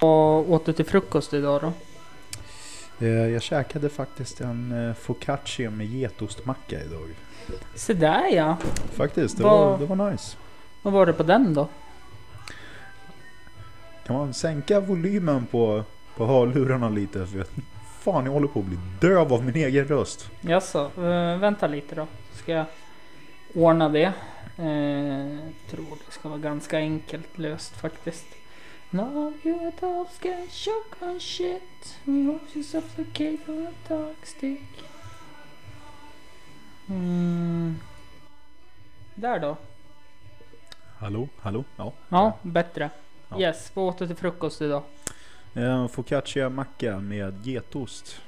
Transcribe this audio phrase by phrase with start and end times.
[0.00, 1.72] Vad åt du till frukost idag då?
[3.06, 7.08] Eh, Jag käkade faktiskt en eh, focaccia med getostmacka idag.
[7.74, 8.56] Se där ja.
[8.92, 10.36] Faktiskt, det, Vad- var, det var nice.
[10.82, 11.68] Vad var det på den då?
[14.06, 15.84] Kan man sänka volymen på,
[16.16, 17.26] på hörlurarna lite?
[17.26, 17.46] För jag,
[18.00, 20.30] fan, jag håller på att bli döv av min egen röst.
[20.40, 22.06] Jaså, uh, vänta lite då.
[22.34, 22.64] Ska jag
[23.54, 24.04] ordna det?
[24.56, 25.38] Eh,
[25.70, 28.26] tror det ska vara ganska enkelt löst faktiskt.
[28.90, 31.98] Now you adults get shook on shit.
[32.04, 34.62] We hope you suffocate on a dark stick.
[36.88, 37.76] Mm.
[39.14, 39.56] Där då.
[40.98, 41.64] Hallå, hallå?
[41.76, 41.92] Ja.
[42.08, 42.90] Ja, bättre.
[43.28, 43.40] Ja.
[43.40, 44.82] Yes, vad åt du till frukost idag?
[45.54, 48.20] En focaccia-macka med getost.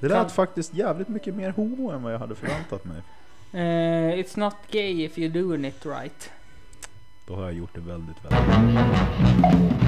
[0.00, 3.02] Det Kan- lät faktiskt jävligt mycket mer homo än vad jag hade förväntat mig.
[3.52, 6.30] Eh, it's not gay if you're doing it right.
[7.26, 9.87] Då har jag gjort det väldigt, väldigt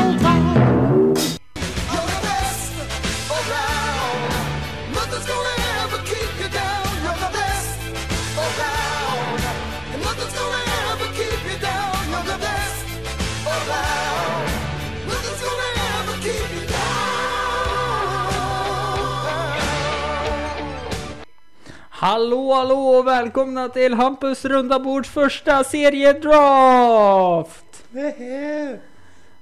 [22.01, 26.35] Hallå hallå och välkomna till Hampus runda bords första seriedraft!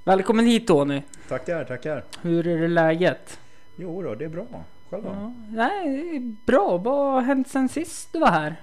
[0.04, 1.02] Välkommen hit Tony.
[1.30, 2.04] Tackar, tackar.
[2.22, 3.40] Hur är det läget?
[3.76, 4.46] Jo då, det är bra.
[4.90, 5.10] Själv då?
[5.10, 6.78] Ja, nej, bra.
[6.78, 8.56] Vad har hänt sen sist du var här?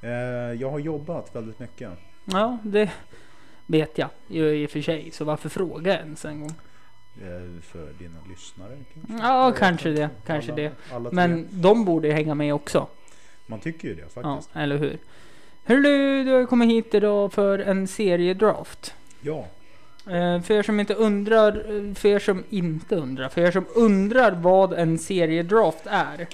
[0.00, 0.10] Eh,
[0.60, 1.90] jag har jobbat väldigt mycket.
[2.24, 2.90] Ja, det
[3.66, 5.10] vet jag i och för sig.
[5.10, 6.54] Så varför fråga ens en gång?
[7.22, 9.26] Eh, för dina lyssnare kanske?
[9.26, 10.10] Ja, kanske det.
[10.26, 10.72] Kanske alla, det.
[10.94, 11.10] Alla.
[11.12, 12.88] Men de borde ju hänga med också.
[13.46, 14.50] Man tycker ju det Ja, faktiskt.
[14.56, 14.98] eller hur?
[15.64, 18.94] Hörru du, du har kommit hit idag för en seriedraft.
[19.20, 19.46] Ja.
[20.10, 21.52] Eh, För er som inte undrar,
[21.88, 26.26] eh, för er som inte undrar, för er som undrar vad en seriedraft är.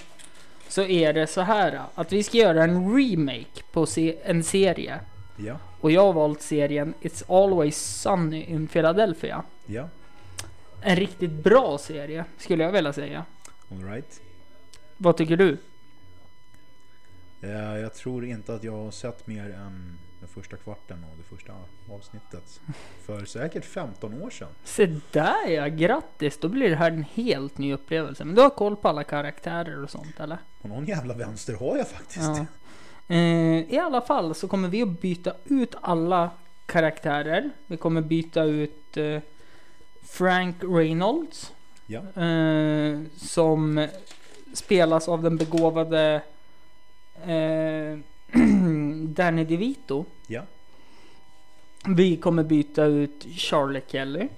[0.69, 5.01] Så är det så här att vi ska göra en remake på se- en serie.
[5.37, 5.57] Ja.
[5.81, 9.43] Och jag har valt serien It's Always Sunny in Philadelphia.
[9.67, 9.89] Ja.
[10.83, 13.25] En riktigt bra serie skulle jag vilja säga.
[13.71, 14.21] Alright.
[14.97, 15.57] Vad tycker du?
[17.43, 21.37] Eh, jag tror inte att jag har sett mer än den första kvarten och det
[21.37, 21.53] första
[21.91, 22.61] avsnittet.
[23.07, 24.49] För säkert 15 år sedan.
[24.65, 26.39] Se där ja, grattis!
[26.39, 28.25] Då blir det här en helt ny upplevelse.
[28.25, 30.39] Men du har koll på alla karaktärer och sånt eller?
[30.61, 32.19] Och någon jävla vänster har jag faktiskt.
[32.19, 32.47] Ja.
[33.15, 36.31] Eh, I alla fall så kommer vi att byta ut alla
[36.67, 37.51] karaktärer.
[37.67, 39.21] Vi kommer byta ut eh,
[40.03, 41.53] Frank Reynolds.
[41.87, 42.03] Ja.
[43.17, 43.89] Som
[44.55, 46.23] spelas av den begåvade
[47.31, 47.99] eh,
[49.07, 50.05] Danny DeVito.
[50.27, 50.43] Ja.
[51.87, 54.29] Vi kommer byta ut Charlie Kelly.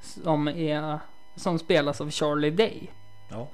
[0.00, 0.98] Som, är,
[1.36, 2.90] som spelas av Charlie Day.
[3.28, 3.48] Ja.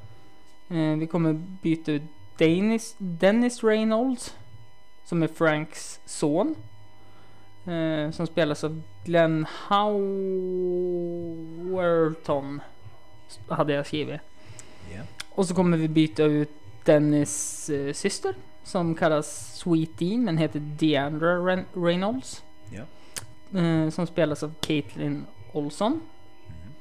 [0.68, 1.32] Eh, vi kommer
[1.62, 2.02] byta ut
[2.36, 4.34] Dennis, Dennis Reynolds.
[5.04, 6.54] Som är Franks son.
[7.66, 10.20] Eh, som spelas av Glenn Howerton.
[13.48, 14.20] Hade jag skrivit.
[14.94, 15.02] Ja.
[15.30, 16.50] Och så kommer vi byta ut
[16.92, 18.34] Dennis eh, syster.
[18.62, 22.44] Som kallas Sweetie men heter Deandra Ren- Reynolds.
[22.70, 22.82] Ja.
[23.60, 25.92] Eh, som spelas av Caitlin Olson.
[25.92, 26.72] Mhm.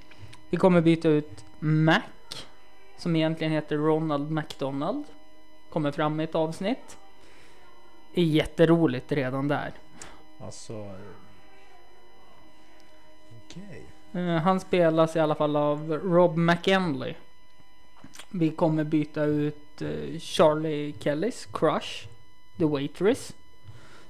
[0.50, 2.02] Vi kommer byta ut Mac.
[2.98, 5.04] Som egentligen heter Ronald McDonald.
[5.70, 6.98] Kommer fram i ett avsnitt.
[8.14, 9.72] Är jätteroligt redan där.
[10.40, 10.74] Alltså...
[10.74, 10.92] eh,
[13.46, 13.86] Okej.
[14.14, 17.14] Eh, han spelas i alla fall av Rob McEnley.
[18.30, 22.08] Vi kommer byta ut eh, Charlie Kellys crush,
[22.58, 23.34] The Waitress.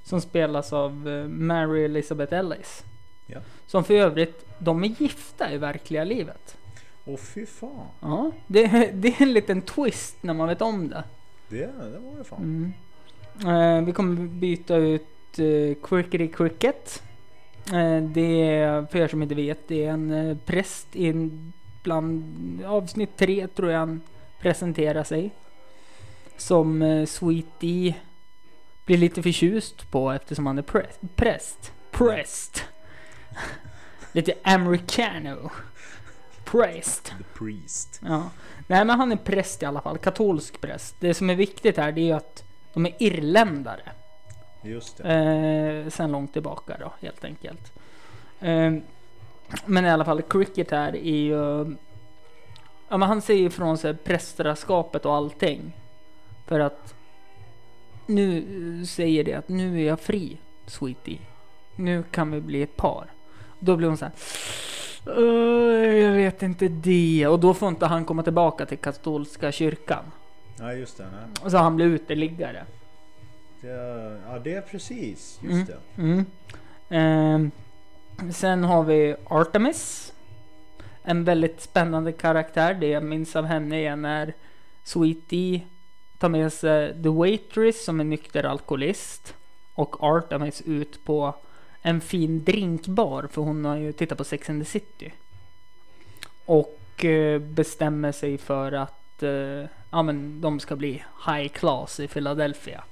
[0.02, 2.84] Som spelas av eh, Mary Elizabeth Ellis.
[3.26, 3.38] Ja.
[3.66, 6.56] Som för övrigt, de är gifta i verkliga livet.
[7.04, 7.86] Åh fy fan.
[8.00, 11.04] Ja, det, det är en liten twist när man vet om det.
[11.48, 12.42] Det, det var det fan.
[12.42, 12.72] Mm.
[13.46, 17.02] Eh, vi kommer byta ut eh, Crickety Cricket.
[17.72, 21.52] Eh, det är, för er som inte vet, det är en eh, präst i en
[21.88, 24.00] bland avsnitt tre tror jag han
[24.40, 25.30] presenterar sig.
[26.36, 27.94] Som eh, Sweetie
[28.84, 31.00] blir lite förtjust på eftersom han är präst.
[31.16, 31.72] Präst.
[31.90, 32.64] Präst.
[34.12, 35.50] lite americano.
[36.44, 37.04] Präst.
[37.04, 38.00] The Priest.
[38.04, 38.30] Ja.
[38.66, 40.96] Nej men han är präst i alla fall, katolsk präst.
[41.00, 43.92] Det som är viktigt här det är ju att de är irländare.
[44.62, 45.14] Just det.
[45.14, 47.72] Eh, sen långt tillbaka då helt enkelt.
[48.40, 48.82] Ehm,
[49.66, 51.76] men i alla fall, Cricket här är ju...
[52.88, 55.72] Ja men han säger ifrån sig prästraskapet och allting.
[56.46, 56.94] För att
[58.06, 60.36] nu eh, säger det att nu är jag fri,
[60.66, 61.18] Sweetie.
[61.76, 63.06] Nu kan vi bli ett par.
[63.58, 64.14] Då blir hon så här.
[65.06, 67.26] "Åh, jag vet inte det.
[67.26, 70.04] Och då får inte han komma tillbaka till katolska kyrkan.
[70.60, 71.04] Nej, just det.
[71.12, 71.50] Nej.
[71.50, 72.64] Så han blir uteliggare.
[73.60, 73.68] Det,
[74.28, 75.40] ja, det är precis.
[75.42, 75.66] Just Mm.
[75.66, 76.02] det.
[76.02, 76.24] Mm.
[76.90, 77.50] Ehm,
[78.32, 80.12] sen har vi Artemis.
[81.02, 82.74] En väldigt spännande karaktär.
[82.74, 84.34] Det jag minns av henne är när
[84.84, 85.60] Sweetie
[86.18, 89.34] tar med sig The Waitress som är nykter alkoholist.
[89.74, 91.34] Och Artemis ut på
[91.82, 95.12] en fin drinkbar för hon har ju tittat på Sex and the City.
[96.44, 102.08] Och eh, bestämmer sig för att eh, ja, men de ska bli high class i
[102.08, 102.84] Philadelphia.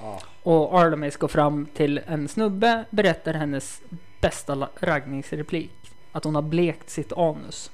[0.00, 0.20] Ja.
[0.42, 3.82] Och Artemis går fram till en snubbe, berättar hennes
[4.20, 5.92] bästa raggningsreplik.
[6.12, 7.70] Att hon har blekt sitt anus.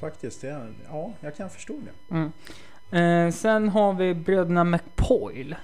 [0.00, 2.14] Faktiskt, det, ja, jag kan förstå det.
[2.14, 2.32] Mm.
[2.90, 5.56] Eh, sen har vi bröderna McPoyle.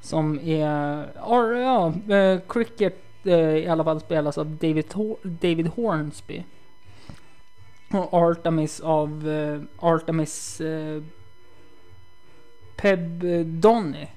[0.00, 6.44] Som är, ja, eh, Cricket eh, i alla fall spelas av David, Hor- David Hornsby.
[7.92, 11.02] Och Artemis av eh, Artemis eh,
[12.76, 14.08] Pebdoni.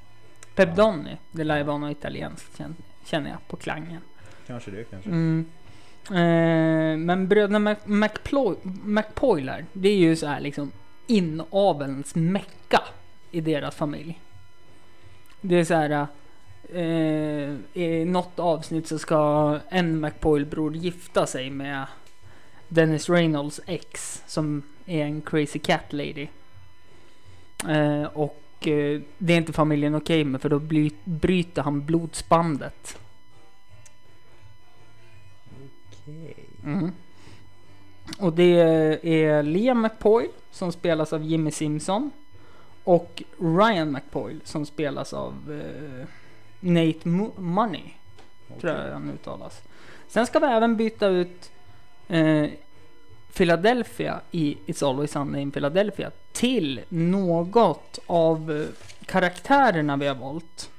[0.56, 1.18] Pebdoni.
[1.31, 2.75] Det lär ju vara något italienskt kän-
[3.06, 4.01] känner jag på klangen.
[4.48, 5.09] Kanske det, kanske.
[5.09, 5.45] Mm.
[6.09, 10.71] Eh, men bröderna McPloy, McPoylar, det är ju så här liksom
[11.07, 12.81] inavelns mecka
[13.31, 14.19] i deras familj.
[15.42, 16.07] Det är så här.
[16.74, 21.86] Eh, I något avsnitt så ska en McPoyle-bror gifta sig med
[22.68, 26.27] Dennis Reynolds ex som är en crazy cat lady.
[27.69, 32.98] Eh, och eh, det är inte familjen okej med för då bly- bryter han blodsbandet.
[35.90, 36.36] Okej.
[36.63, 36.92] Mm.
[38.19, 38.60] Och det
[39.04, 42.12] är Liam McPoyle som spelas av Jimmy Simpson.
[42.84, 46.08] Och Ryan McPoyle som spelas av eh,
[46.60, 47.84] Nate Mo- Money.
[48.62, 49.62] Tror jag han uttalas.
[50.08, 51.52] Sen ska vi även byta ut
[52.08, 52.46] eh,
[53.33, 58.68] Philadelphia i It's Always Sunday in Philadelphia till något av eh,
[59.06, 60.69] karaktärerna vi har valt.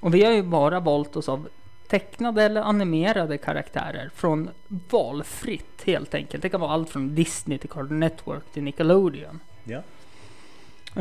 [0.00, 1.48] Och vi har ju bara valt oss av
[1.88, 4.50] tecknade eller animerade karaktärer från
[4.90, 6.42] valfritt helt enkelt.
[6.42, 9.40] Det kan vara allt från Disney till Cartoon Network till Nickelodeon.
[9.64, 9.82] Ja.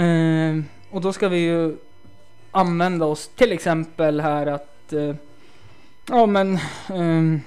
[0.02, 1.78] Eh, och då ska vi ju
[2.52, 5.16] använda oss till exempel här att eh,
[6.10, 6.56] ja men
[6.90, 7.40] eh,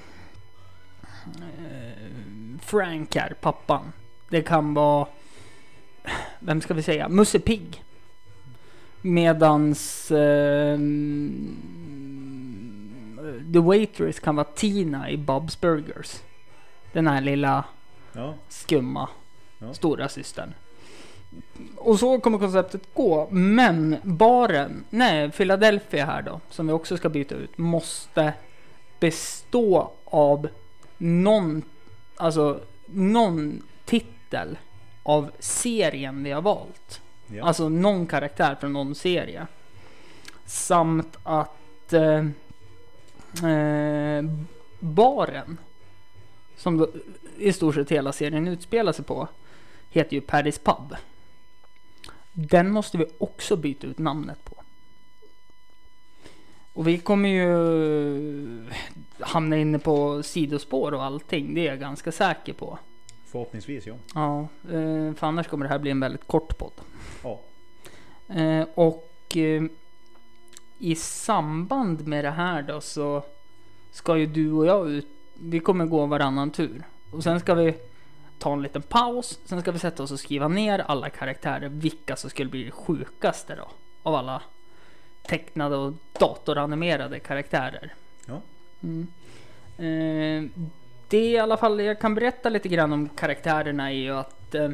[2.71, 3.93] Frank här, pappan.
[4.29, 5.07] Det kan vara
[6.39, 7.09] vem ska vi säga?
[7.09, 7.85] Musse Pigg.
[9.03, 11.57] Medans ehm,
[13.53, 16.23] The Waitress kan vara Tina i Bob's Burgers.
[16.93, 17.65] Den här lilla
[18.13, 18.35] Ja.
[18.49, 19.09] skumma
[19.59, 19.75] Ja.
[19.75, 20.55] stora systern.
[21.77, 23.29] Och så kommer konceptet gå.
[23.31, 28.33] Men baren, nej Philadelphia här då, som vi också ska byta ut, måste
[29.01, 30.49] bestå av
[30.99, 31.63] någon,
[32.21, 34.59] alltså någon titel
[35.03, 37.01] av serien vi har valt.
[37.27, 37.45] Ja.
[37.45, 39.47] Alltså någon karaktär från någon serie.
[40.47, 42.25] Samt att eh,
[43.51, 44.25] eh,
[44.79, 45.59] baren,
[46.57, 46.89] som då,
[47.39, 49.29] i stort sett hela serien utspelar sig på,
[49.91, 50.97] heter ju Paddys Pub.
[52.33, 54.60] Den måste vi också byta ut namnet på.
[56.73, 58.65] Och vi kommer ju
[59.21, 62.79] hamna inne på sidospår och allting, det är jag ganska säker på.
[63.27, 63.95] Förhoppningsvis ja.
[64.15, 64.41] Ja,
[64.73, 66.73] eh, för annars kommer det här bli en väldigt kort podd.
[67.23, 67.41] Ja.
[68.35, 69.63] Eh, och eh,
[70.79, 73.23] i samband med det här då så
[73.91, 75.09] ska ju du och jag ut.
[75.35, 77.75] Vi kommer gå varannan tur och sen ska vi
[78.39, 79.39] ta en liten paus.
[79.45, 81.69] Sen ska vi sätta oss och skriva ner alla karaktärer.
[81.69, 83.69] Vilka som skulle bli det sjukaste då
[84.03, 84.43] av alla
[85.23, 87.95] tecknade och datoranimerade karaktärer.
[88.27, 88.41] Ja.
[88.83, 89.07] Mm.
[89.79, 90.51] Eh,
[91.09, 94.71] det i alla fall jag kan berätta lite grann om karaktärerna är ju att eh,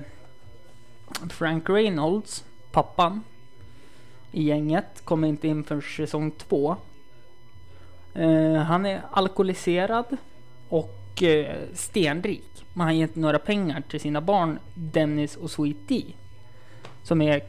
[1.31, 3.23] Frank Reynolds, pappan
[4.33, 6.77] i gänget, kommer inte in för säsong två.
[8.15, 10.17] Eh, han är alkoholiserad
[10.69, 12.65] och eh, stenrik.
[12.73, 16.05] Men han ger inte några pengar till sina barn Dennis och Sweet D.
[17.03, 17.43] Som är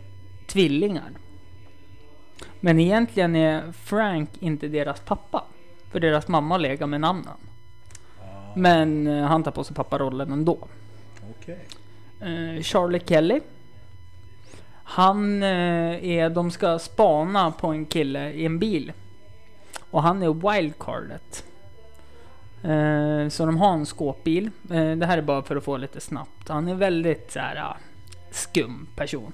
[0.47, 1.11] tvillingar.
[2.59, 5.43] Men egentligen är Frank inte deras pappa.
[5.91, 7.37] För deras mamma lägger med en annan.
[8.21, 10.57] Ah, Men eh, han tar på sig papparollen ändå.
[11.29, 11.65] Okej.
[12.21, 13.39] Eh, Charlie Kelly.
[14.83, 18.93] Han eh, är, de ska spana på en kille i en bil.
[19.91, 21.43] Och han är wildcardet.
[22.63, 24.51] Eh, så de har en skåpbil.
[24.97, 26.49] Det här är bara för att få lite snabbt.
[26.49, 27.77] Han är väldigt så här ah,
[28.31, 29.31] skum person.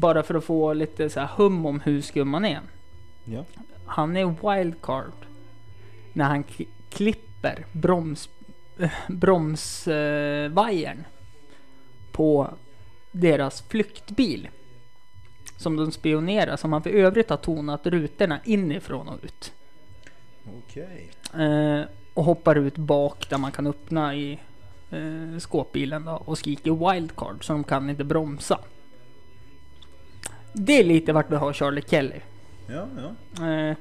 [0.00, 2.60] Bara för att få lite så här hum om hur skum han är.
[3.24, 3.44] Ja.
[3.84, 5.12] Han är wildcard.
[6.12, 6.44] När han
[6.90, 8.28] klipper broms,
[8.78, 11.04] äh, bromsvajern
[12.12, 12.50] på
[13.12, 14.48] deras flyktbil.
[15.56, 19.52] Som de spionerar, som han för övrigt har tonat rutorna inifrån och ut.
[20.58, 21.10] Okej.
[21.34, 21.82] Eh,
[22.14, 24.38] och hoppar ut bak där man kan öppna i
[24.90, 28.58] eh, skåpbilen då, och skriker wildcard så de kan inte bromsa.
[30.52, 32.20] Det är lite vart vi har Charlie Kelly.
[32.66, 33.46] Ja, ja.
[33.46, 33.76] Eh,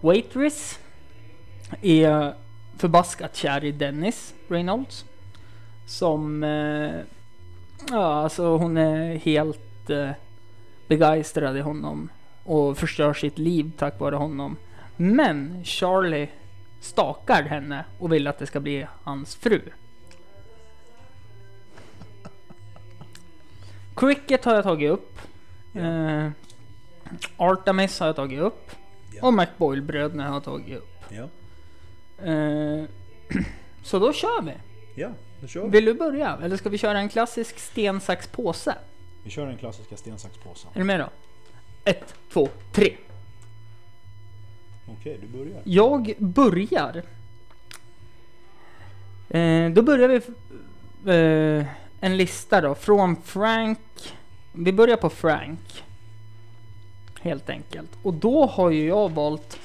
[0.00, 0.78] Waitress
[1.82, 2.34] är
[2.76, 5.04] förbaskat kär i Dennis Reynolds.
[5.86, 6.44] Som...
[6.44, 7.00] Eh,
[7.90, 10.10] ja, alltså hon är helt eh,
[10.88, 12.08] begeistrad i honom.
[12.44, 14.56] Och förstör sitt liv tack vare honom.
[14.96, 16.28] Men Charlie
[16.80, 19.60] stakar henne och vill att det ska bli hans fru.
[23.96, 25.13] Cricket har jag tagit upp.
[25.74, 26.30] Eh,
[27.36, 28.70] Artemis har jag tagit upp.
[29.12, 29.26] Ja.
[29.26, 30.96] Och McBoyle-bröderna har jag tagit upp.
[31.08, 31.28] Ja,
[32.24, 32.84] Eh,
[33.82, 34.52] så då kör vi.
[34.94, 35.08] ja
[35.40, 35.68] då kör vi.
[35.70, 36.38] Vill du börja?
[36.42, 38.74] Eller ska vi köra en klassisk sten, sax, påse?
[39.24, 40.68] Vi kör den klassiska sten, sax, påse.
[40.74, 41.08] Är du med då?
[41.84, 42.96] Ett, två, tre.
[44.88, 45.60] Okej, du börjar.
[45.64, 47.02] Jag börjar.
[49.28, 50.16] Eh, då börjar vi
[51.12, 51.66] eh,
[52.00, 53.78] en lista då från Frank.
[54.56, 55.84] Vi börjar på Frank.
[57.20, 57.90] Helt enkelt.
[58.02, 59.58] Och då har ju jag valt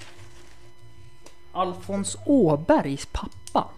[1.51, 3.69] Alfons Åbergs pappa.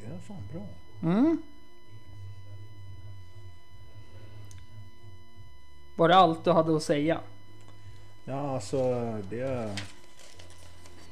[0.00, 0.66] Det är fan bra.
[1.02, 1.42] Mm.
[5.96, 7.20] Var det allt du hade att säga?
[8.24, 8.78] Ja, alltså
[9.30, 9.70] det...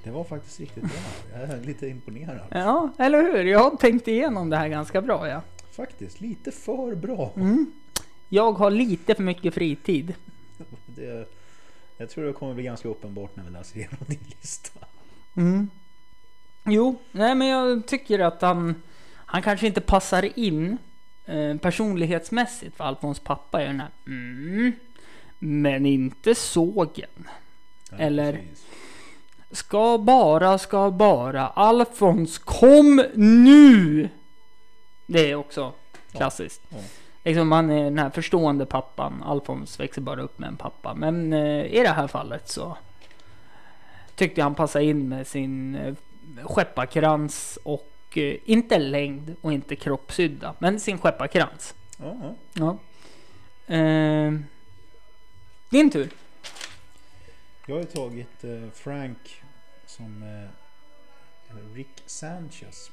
[0.05, 0.93] Det var faktiskt riktigt bra.
[1.33, 2.41] Jag är lite imponerad.
[2.51, 3.45] Ja, eller hur?
[3.45, 5.41] Jag har tänkt igenom det här ganska bra ja.
[5.81, 7.33] Faktiskt, lite för bra.
[7.37, 7.73] Mm.
[8.29, 10.15] Jag har lite för mycket fritid.
[10.87, 11.29] Det,
[11.97, 14.79] jag tror det kommer bli ganska uppenbart när vi läser igenom din lista.
[15.37, 15.71] Mm.
[16.65, 18.75] Jo, nej men jag tycker att han,
[19.27, 20.79] han kanske inte passar in
[21.27, 24.73] eh, personlighetsmässigt för Alfons pappa är den här mm,
[25.39, 27.29] men inte sågen.
[27.91, 28.67] Ja, Eller- precis.
[29.51, 31.49] Ska bara, ska bara.
[31.49, 34.09] Alfons, kom nu!
[35.13, 35.73] Det är också
[36.13, 36.63] klassiskt.
[36.69, 36.79] Ja.
[37.25, 39.23] Liksom han är den här förstående pappan.
[39.23, 40.95] Alfons växer bara upp med en pappa.
[40.95, 42.77] Men eh, i det här fallet så
[44.15, 45.95] tyckte han passade in med sin eh,
[46.45, 50.55] skepparkrans och eh, inte längd och inte kroppshydda.
[50.59, 51.75] Men sin skepparkrans.
[51.97, 52.17] Ja,
[52.53, 52.79] ja.
[53.67, 53.75] Ja.
[53.75, 54.33] Eh,
[55.71, 56.11] din tur.
[57.67, 59.43] Jag har tagit Frank
[59.87, 60.25] som
[61.75, 62.91] Rick Sanchez.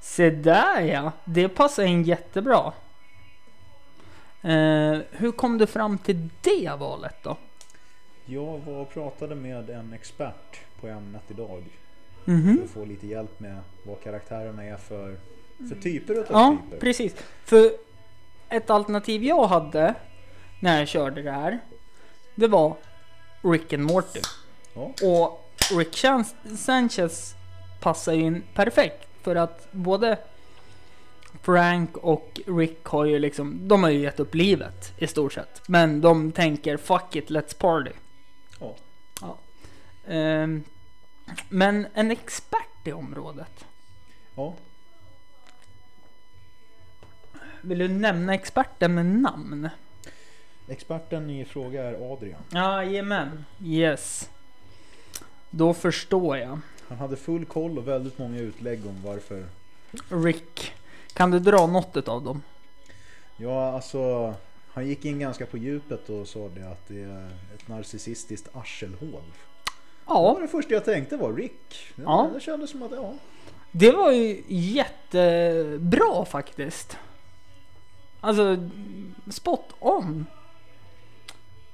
[0.00, 2.72] Se där ja, det passar in jättebra.
[4.42, 7.36] Eh, hur kom du fram till det valet då?
[8.24, 11.64] Jag var och pratade med en expert på ämnet idag.
[12.24, 12.56] Mhm.
[12.56, 15.16] För att få lite hjälp med vad karaktärerna är för,
[15.68, 16.80] för typer utav Ja, typer.
[16.80, 17.14] precis.
[17.44, 17.70] För
[18.48, 19.94] ett alternativ jag hade
[20.60, 21.58] när jag körde det här.
[22.34, 22.76] Det var
[23.42, 24.20] Rick and Morty.
[24.74, 24.92] Ja.
[25.02, 25.96] Och Rick
[26.58, 27.34] Sanchez
[27.80, 29.06] passar in perfekt.
[29.22, 30.18] För att både
[31.42, 35.62] Frank och Rick har ju liksom, de har ju gett upp livet i stort sett.
[35.68, 37.90] Men de tänker fuck it, let's party.
[38.60, 38.74] Ja.
[39.20, 39.38] Ja.
[40.06, 40.64] Ehm,
[41.48, 43.64] men en expert i området.
[44.34, 44.54] ja.
[47.62, 49.68] Vill du nämna experten med namn?
[50.68, 52.42] Experten i fråga är Adrian.
[52.50, 54.30] Jajamän, yes.
[55.50, 56.60] Då förstår jag.
[56.90, 59.44] Han hade full koll och väldigt många utlägg om varför.
[60.08, 60.72] Rick,
[61.12, 62.42] kan du dra något av dem?
[63.36, 64.34] Ja, alltså.
[64.72, 69.10] Han gick in ganska på djupet och sa det att det är ett narcissistiskt arselhål.
[69.10, 71.92] Det var Ja, det första jag tänkte var Rick.
[71.96, 72.30] Det, Ja.
[72.34, 73.14] det kändes som att ja.
[73.72, 76.96] det var ju jättebra faktiskt.
[78.20, 78.68] Alltså,
[79.30, 80.26] spot on.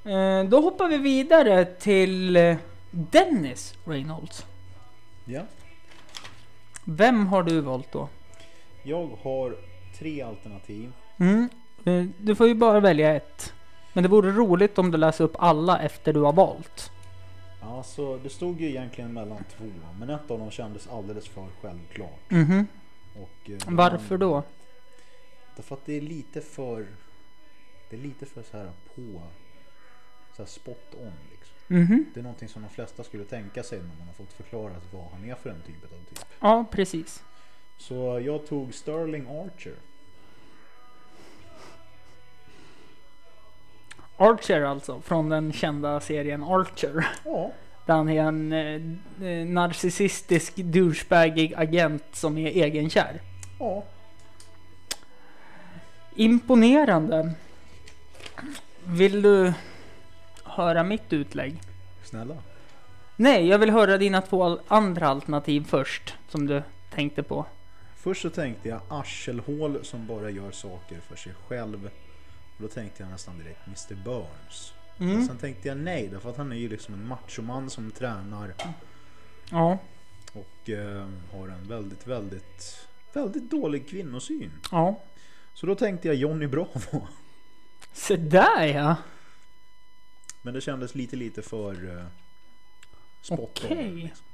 [0.04, 2.56] Eh, då hoppar vi vidare till eh,
[2.90, 4.44] Dennis Reynolds.
[5.26, 5.42] Ja.
[6.84, 8.08] Vem har du valt då?
[8.82, 9.56] Jag har
[9.98, 10.92] tre alternativ.
[11.18, 11.48] Mm.
[11.84, 13.52] eh, Du får ju bara välja ett.
[13.92, 16.90] Men det vore roligt om du läser upp alla efter du har valt.
[17.60, 19.64] Alltså, det stod ju egentligen mellan två,
[19.98, 22.30] men ett av dem kändes alldeles för självklart.
[22.30, 22.66] Mhm.
[23.22, 24.42] Och, eh, Varför då?
[25.56, 26.86] Därför att det är lite för...
[27.90, 29.22] Det är lite för så här på...
[30.36, 31.12] Så här spot on
[31.68, 32.06] Mhm.
[32.14, 35.04] Det är någonting som de flesta skulle tänka sig när man har fått förklarat vad
[35.12, 36.24] han är för en typ av typ.
[36.40, 37.22] Ja, precis.
[37.78, 39.74] Så jag tog Sterling Archer.
[44.16, 47.06] Archer alltså, från den kända serien Archer.
[47.24, 47.50] Ja,
[47.86, 48.52] Där han är en
[49.22, 53.20] eh, narcissistisk douchebagig agent som är egenkär.
[53.58, 53.84] ja.
[56.18, 57.32] Imponerande.
[58.84, 59.52] Vill du
[60.56, 61.60] höra mitt utlägg?
[62.04, 62.36] Snälla.
[63.16, 66.14] Nej, jag vill höra dina två andra alternativ först.
[66.28, 67.46] Som du tänkte på.
[67.96, 71.84] Först så tänkte jag arselhål som bara gör saker för sig själv.
[72.56, 74.72] Och då tänkte jag nästan direkt Mr Burns.
[74.96, 75.26] Men Mm.
[75.26, 78.54] sen tänkte jag nej, därför att han är ju liksom en machoman som tränar
[79.50, 79.78] Ja,
[80.32, 84.52] och eh, har en väldigt, väldigt, väldigt dålig kvinnosyn.
[84.72, 85.00] ja.
[85.54, 87.06] Så då tänkte jag Johnny Bravo.
[87.92, 88.96] Se där ja.
[90.46, 92.04] Men det kändes lite, lite för eh,
[93.20, 94.24] spot on, liksom.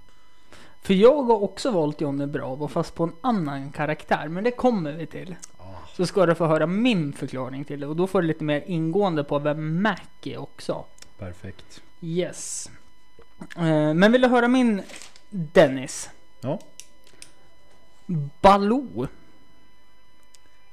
[0.82, 4.28] För jag har också valt Johnny Bravo fast på en annan karaktär.
[4.28, 5.34] Men det kommer vi till.
[5.58, 5.64] Ah,
[5.96, 7.86] Så ska du få höra min förklaring till det.
[7.86, 10.84] Och då får du lite mer ingående på vem Mac är också.
[11.18, 11.82] perfekt.
[12.00, 12.70] Yes.
[13.56, 14.82] Eh, men vill du höra min
[15.30, 16.10] Dennis?
[16.40, 16.58] Ja,
[18.40, 19.06] Baloo.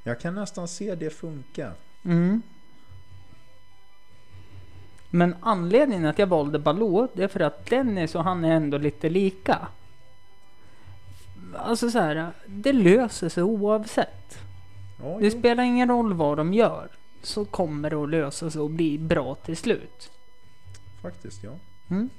[0.04, 1.74] jag kan nästan se det funka.
[2.06, 2.42] Mm.
[5.10, 8.78] Men anledningen att jag valde Baloo, det är för att Dennis och han är ändå
[8.78, 9.68] lite lika.
[11.58, 14.38] Alltså så här, det löser sig oavsett.
[15.04, 15.40] Ja, Det jo.
[15.40, 16.88] spelar ingen roll vad de gör.
[17.24, 20.12] Så kommer det att lösa sig och bli bra till slut.
[21.02, 21.52] faktiskt ja.
[21.90, 22.10] Mm.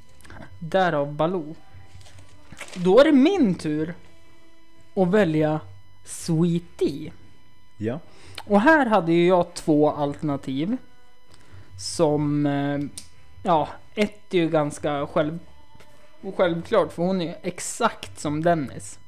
[0.59, 1.55] Därav Baloo.
[2.75, 3.95] Då är det min tur
[4.95, 5.61] att välja
[6.05, 7.13] Sweetie.
[7.77, 7.99] Ja,
[8.45, 10.77] Och här hade ju jag två alternativ.
[11.81, 12.79] Som, eh,
[13.43, 15.39] ja, ett är ju ganska själv,
[16.37, 18.99] självklart för hon är ju exakt som Dennis.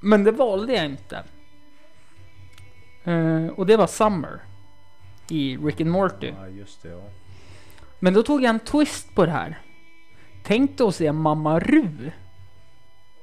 [0.00, 1.22] Men det valde jag inte.
[3.04, 4.40] Eh, och det var Summer.
[5.28, 6.32] I Rick and Morty.
[6.38, 7.02] ja just det ja.
[7.98, 9.58] Men då tog jag en twist på det här.
[10.42, 12.10] Tänk dig att se Mamma Ru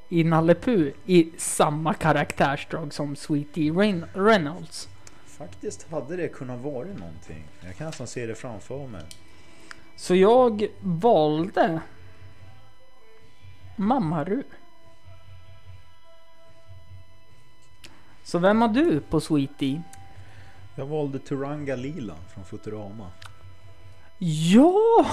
[0.09, 4.89] i Nalle Puh i samma karaktärsdrag som Sweetie Reyn- Reynolds.
[5.39, 7.43] Faktiskt hade det kunnat vara någonting.
[7.61, 9.03] Jag kan nästan se det framför mig.
[9.95, 11.81] Så jag valde
[13.75, 14.43] Mamma Ru.
[18.23, 19.81] Så vem har du på Sweetie?
[20.75, 23.11] Jag valde Turanga Lila från Futurama.
[24.17, 25.05] Ja!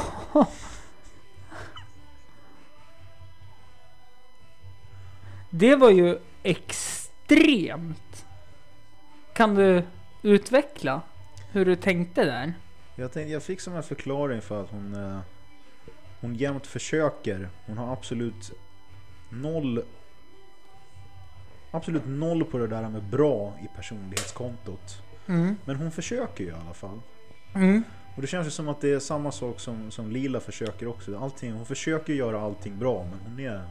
[5.50, 8.26] Det var ju extremt.
[9.34, 9.82] Kan du
[10.26, 11.02] utveckla
[11.52, 12.54] hur du tänkte där?
[12.96, 15.18] Jag, tänkte, jag fick som en förklaring för att hon, eh,
[16.20, 17.48] hon jämt försöker.
[17.66, 18.52] Hon har absolut
[19.30, 19.82] noll
[21.70, 25.02] Absolut noll på det där med bra i personlighetskontot.
[25.26, 25.56] Mm.
[25.64, 27.00] Men hon försöker ju i alla fall.
[27.54, 27.82] Mm.
[28.14, 31.18] Och det känns ju som att det är samma sak som, som Lila försöker också.
[31.18, 33.62] Allting, hon försöker göra allting bra men hon är,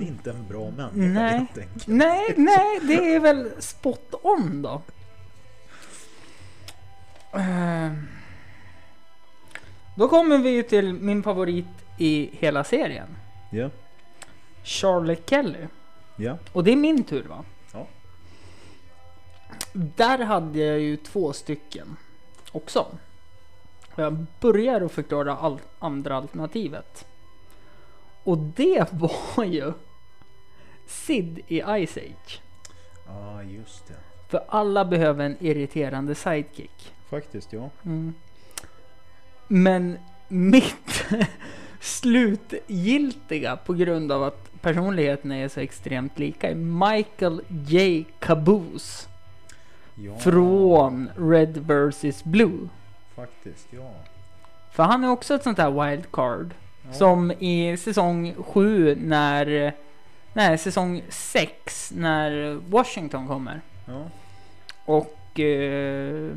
[0.00, 1.38] inte en bra människa Nej.
[1.38, 1.86] helt enkelt.
[1.86, 4.82] Nej, nej, det är väl spot on då.
[7.32, 7.92] Eh,
[9.94, 11.66] Då kommer vi till min favorit
[11.98, 13.16] i hela serien.
[13.50, 13.70] Ja,
[14.62, 15.66] Charlie Kelly.
[16.16, 17.44] ja, Och det är min tur va?
[17.72, 17.86] Ja.
[19.72, 21.96] Där hade jag ju två stycken
[22.52, 22.86] också.
[23.94, 27.06] Jag börjar att förklara all, andra alternativet.
[28.24, 28.86] Och det
[29.36, 29.72] var ju
[30.86, 32.40] Sid i Ice Age.
[33.06, 33.94] ja just det.
[34.32, 36.94] För alla behöver en irriterande sidekick.
[37.10, 37.70] Faktiskt ja.
[37.84, 38.14] Mm.
[39.48, 41.04] Men mitt
[41.80, 48.04] slutgiltiga på grund av att personligheterna är så extremt lika är Michael J.
[48.18, 49.08] Caboose
[49.94, 52.68] ja från Red vs Blue.
[53.16, 53.94] Faktiskt ja.
[54.70, 56.54] För han är också ett sånt här wildcard.
[56.86, 56.92] ja.
[56.92, 59.72] Som i säsong 7 när...
[60.32, 63.60] Nej, säsong 6 när Washington kommer.
[63.86, 64.04] Ja,
[64.84, 65.40] Och...
[65.40, 66.36] Eh,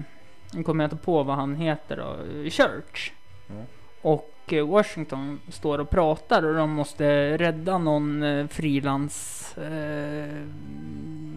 [0.54, 2.16] nu kommer jag inte på vad han heter då.
[2.50, 3.12] Church.
[3.48, 3.64] Ja.
[4.02, 10.44] Och eh, Washington står och pratar och de måste rädda någon eh, frilans eh,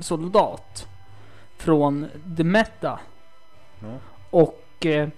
[0.01, 0.87] soldat.
[1.57, 3.01] Från The Meta.
[3.81, 3.95] ja.
[4.31, 4.87] Och...
[4.87, 5.09] Eh,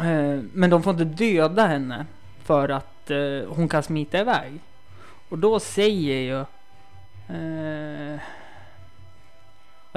[0.00, 2.06] eh, men de får inte döda henne.
[2.44, 4.60] För att eh, hon kan smita iväg.
[5.28, 6.40] Och då säger ju...
[7.36, 8.20] Eh,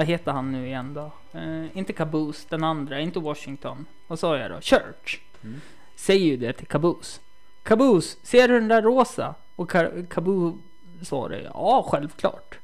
[0.00, 1.10] vad heter han nu igen då?
[1.38, 3.86] Eh, inte Caboose, den andra, inte Washington.
[4.06, 4.60] Vad sa jag då?
[4.60, 5.20] Church.
[5.44, 5.60] Mm.
[5.96, 7.20] säger ju det till Caboose.
[7.62, 9.34] Caboose, ser du den där rosa?
[9.56, 9.70] Och
[10.10, 10.58] Caboose
[11.02, 12.58] svarar ja, självklart.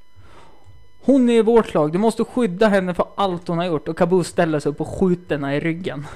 [1.00, 3.88] Hon är i vårt lag, du måste skydda henne för allt hon har gjort.
[3.88, 6.06] Och Caboose ställer sig upp och skjuter henne i ryggen.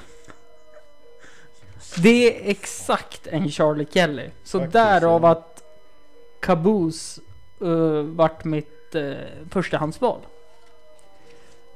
[1.97, 4.29] Det är exakt en Charlie Kelly.
[4.43, 5.29] Så Faktiskt, därav ja.
[5.29, 5.63] att
[6.39, 7.21] Caboose
[7.61, 9.13] uh, vart mitt uh,
[9.49, 10.19] förstahandsval.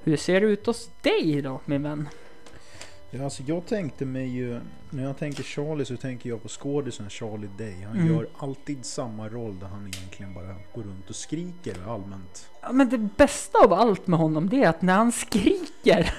[0.06, 2.10] Hur ser det ut hos dig då, min vän?
[3.12, 7.10] Ja, alltså jag tänkte mig ju, när jag tänker Charlie så tänker jag på skådisen
[7.10, 7.82] Charlie Day.
[7.88, 8.14] Han Mm.
[8.14, 12.50] gör alltid samma roll där han egentligen bara går runt och skriker allmänt.
[12.62, 16.14] Ja, men det bästa av allt med honom det är att när han skriker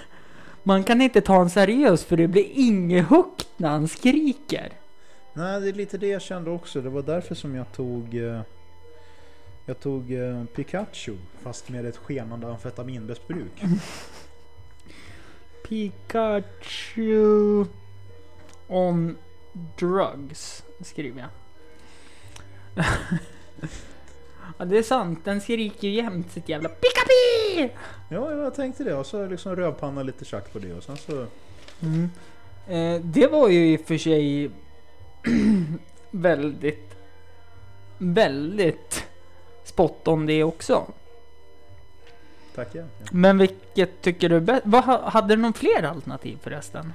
[0.63, 4.73] man kan inte ta honom seriöst för det blir inget högt när han skriker.
[5.33, 6.81] Nej, det är lite det jag kände också.
[6.81, 8.41] Det var därför som jag tog eh,
[9.67, 13.63] jag tog eh, Pikachu fast med ett skenande amfetaminmissbruk.
[15.69, 17.65] Pikachu
[18.69, 19.17] on
[19.79, 21.29] drugs skriver jag.
[24.59, 27.73] ja det är sant, den skriker ju jämt sitt jävla Pikapi!
[28.09, 28.95] Ja, ja, jag tänkte det.
[28.95, 31.27] Och så liksom rövpanna lite tjack på det och sen så...
[31.83, 32.11] Mm.
[32.69, 34.51] Eh, det var ju i och för sig
[36.11, 36.97] väldigt,
[37.99, 39.07] väldigt
[39.67, 40.87] spot on det också.
[42.55, 42.79] Tackar.
[42.81, 43.07] Ja.
[43.13, 44.65] Men vilket tycker du bäst?
[45.05, 46.93] Hade du någon fler alternativ förresten?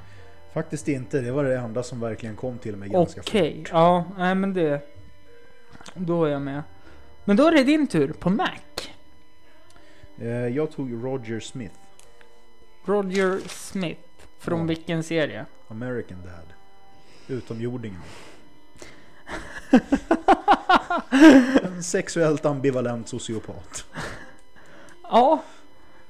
[0.54, 1.20] Faktiskt inte.
[1.22, 3.70] Det var det enda som verkligen kom till mig ganska Okej, fort.
[3.72, 4.82] ja, nej men det...
[5.96, 6.64] Då är jag med.
[7.26, 8.48] Men då är det din tur på Mac.
[10.20, 11.76] Eh, jag tog Roger Smith,
[12.86, 14.02] Roger Smith.
[14.40, 14.66] Från Ja.
[14.66, 15.46] vilken serie?
[15.68, 16.54] American Dad.
[17.28, 18.02] Utomjordingen.
[21.62, 23.86] En sexuellt ambivalent sociopat.
[25.04, 25.44] Ja,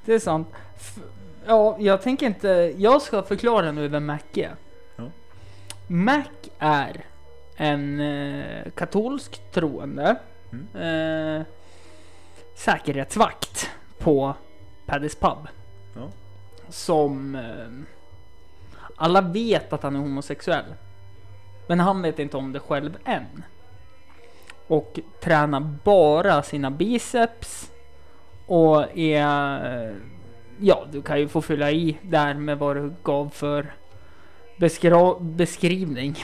[0.06, 0.48] det är sant.
[0.76, 1.00] F-
[1.46, 2.74] ja, jag tänker inte...
[2.78, 4.56] Jag ska förklara nu vem Mac är.
[4.96, 5.04] Ja.
[5.88, 6.24] Mac
[6.60, 7.06] är
[7.56, 10.16] en eh, katolsk troende
[10.76, 11.42] eh,
[12.56, 14.34] säkerhetsvakt på
[14.86, 15.48] Paddy's Pub.
[15.96, 16.10] Ja.
[16.70, 17.68] Som eh,
[18.96, 20.66] alla vet att han är homosexuell.
[21.72, 23.44] Men han vet inte om det själv än.
[24.68, 27.72] Och tränar bara sina biceps.
[28.46, 29.88] Och är...
[29.88, 29.96] eh,
[30.60, 33.74] Ja, du kan ju få fylla i där med vad du gav för
[35.22, 36.24] beskrivning.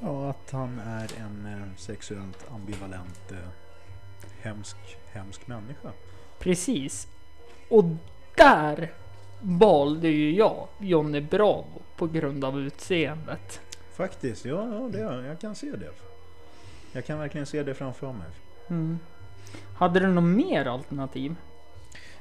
[0.00, 3.38] Ja, att han är en eh, sexuellt ambivalent, eh,
[4.42, 4.76] hemsk,
[5.12, 5.90] hemsk människa.
[6.38, 7.08] Precis.
[7.68, 7.84] Och
[8.36, 8.92] där
[9.40, 13.60] valde ju jag Johnny Bravo på grund av utseendet.
[14.00, 15.90] Faktiskt, ja, ja det, jag kan se det.
[16.92, 18.28] Jag kan verkligen se det framför mig.
[18.68, 18.98] Mm.
[19.74, 21.34] Hade du något mer alternativ?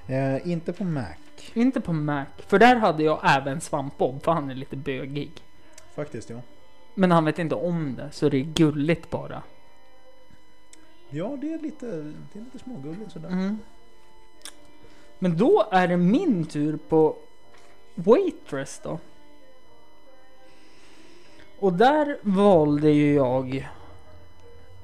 [0.07, 1.15] Eh, inte på Mac.
[1.53, 5.31] Inte på Mac, för där hade jag även Svampbob, för han är lite bögig.
[5.95, 6.41] Faktiskt, ja.
[6.95, 9.43] Men han vet inte om det, så det är gulligt bara.
[11.09, 11.85] Ja, det är lite,
[12.33, 13.29] det är lite smågulligt sådär.
[13.29, 13.57] Mm.
[15.19, 17.15] Men då är det min tur på
[17.95, 18.99] Waitress då.
[21.59, 23.69] Och där valde ju jag...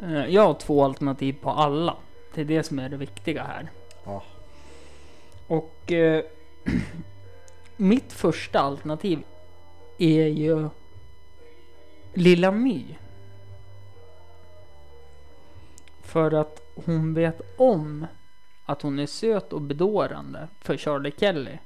[0.04, 1.98] eh, Jag har två alternativ på alla.
[2.34, 3.70] Det är det som är det viktiga här.
[4.04, 4.24] Ja.
[5.48, 6.24] Och eh,
[7.78, 9.24] mitt första alternativ
[9.98, 10.70] är ju
[12.14, 12.86] Lilla My.
[16.02, 18.08] För att hon vet om
[18.66, 21.58] att hon är söt och bedårande för Charlie Kelly.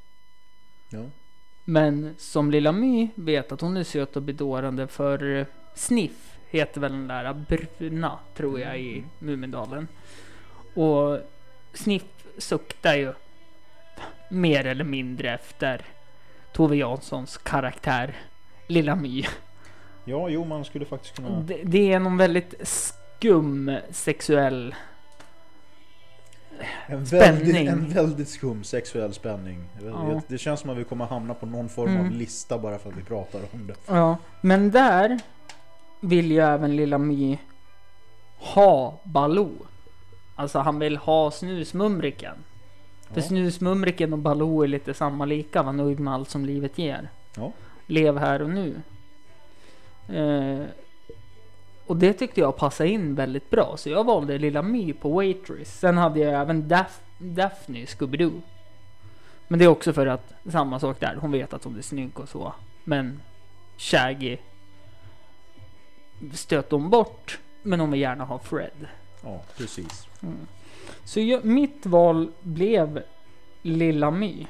[0.89, 1.03] Ja.
[1.69, 6.81] Men som Lilla My vet att hon är söt och bedårande för eh, Sniff heter
[6.81, 9.87] väl den där bruna tror jag i Mumindalen.
[10.73, 11.19] Och
[11.73, 12.03] Sniff
[12.37, 13.13] suktar ju
[14.29, 15.81] mer eller mindre efter
[16.53, 18.15] Tove Janssons karaktär
[18.67, 19.25] Lilla My.
[20.05, 21.39] ja, jo man skulle faktiskt kunna...
[21.39, 24.75] Det, det är någon väldigt skum sexuell
[26.87, 27.45] En spänning.
[27.55, 29.63] väldigt, en väldigt skum sexuell spänning.
[29.85, 30.21] Ja.
[30.27, 32.13] Det känns som att vi kommer hamna på någon form av Mm.
[32.13, 33.75] lista bara för att vi pratar om det.
[33.87, 35.19] Ja, men där
[36.01, 37.37] vill ju även Lilla My
[38.37, 39.51] ha Baloo.
[40.35, 42.35] Alltså han vill ha snusmumriken.
[43.13, 43.27] För Ja.
[43.27, 47.09] snusmumriken och Baloo är lite samma lika, var nöjd med allt som livet ger.
[47.35, 47.51] Ja.
[47.85, 48.75] Lev här och nu.
[50.09, 50.65] Eh,
[51.89, 55.79] och det tyckte jag passade in väldigt bra, så jag valde Lilla My på Waitress.
[55.79, 58.41] Sen hade jag även Daph- Daphne Scooby-Doo.
[59.47, 62.19] Men det är också för att samma sak där, hon vet att hon är snygg
[62.19, 62.53] och så.
[62.83, 63.21] Men
[63.77, 64.37] Shaggy
[66.33, 68.87] stöter hon bort, men hon vill gärna ha Fred.
[69.23, 70.07] Ja, precis.
[71.03, 73.03] Så jag, mitt val blev
[73.61, 74.47] Lilla My.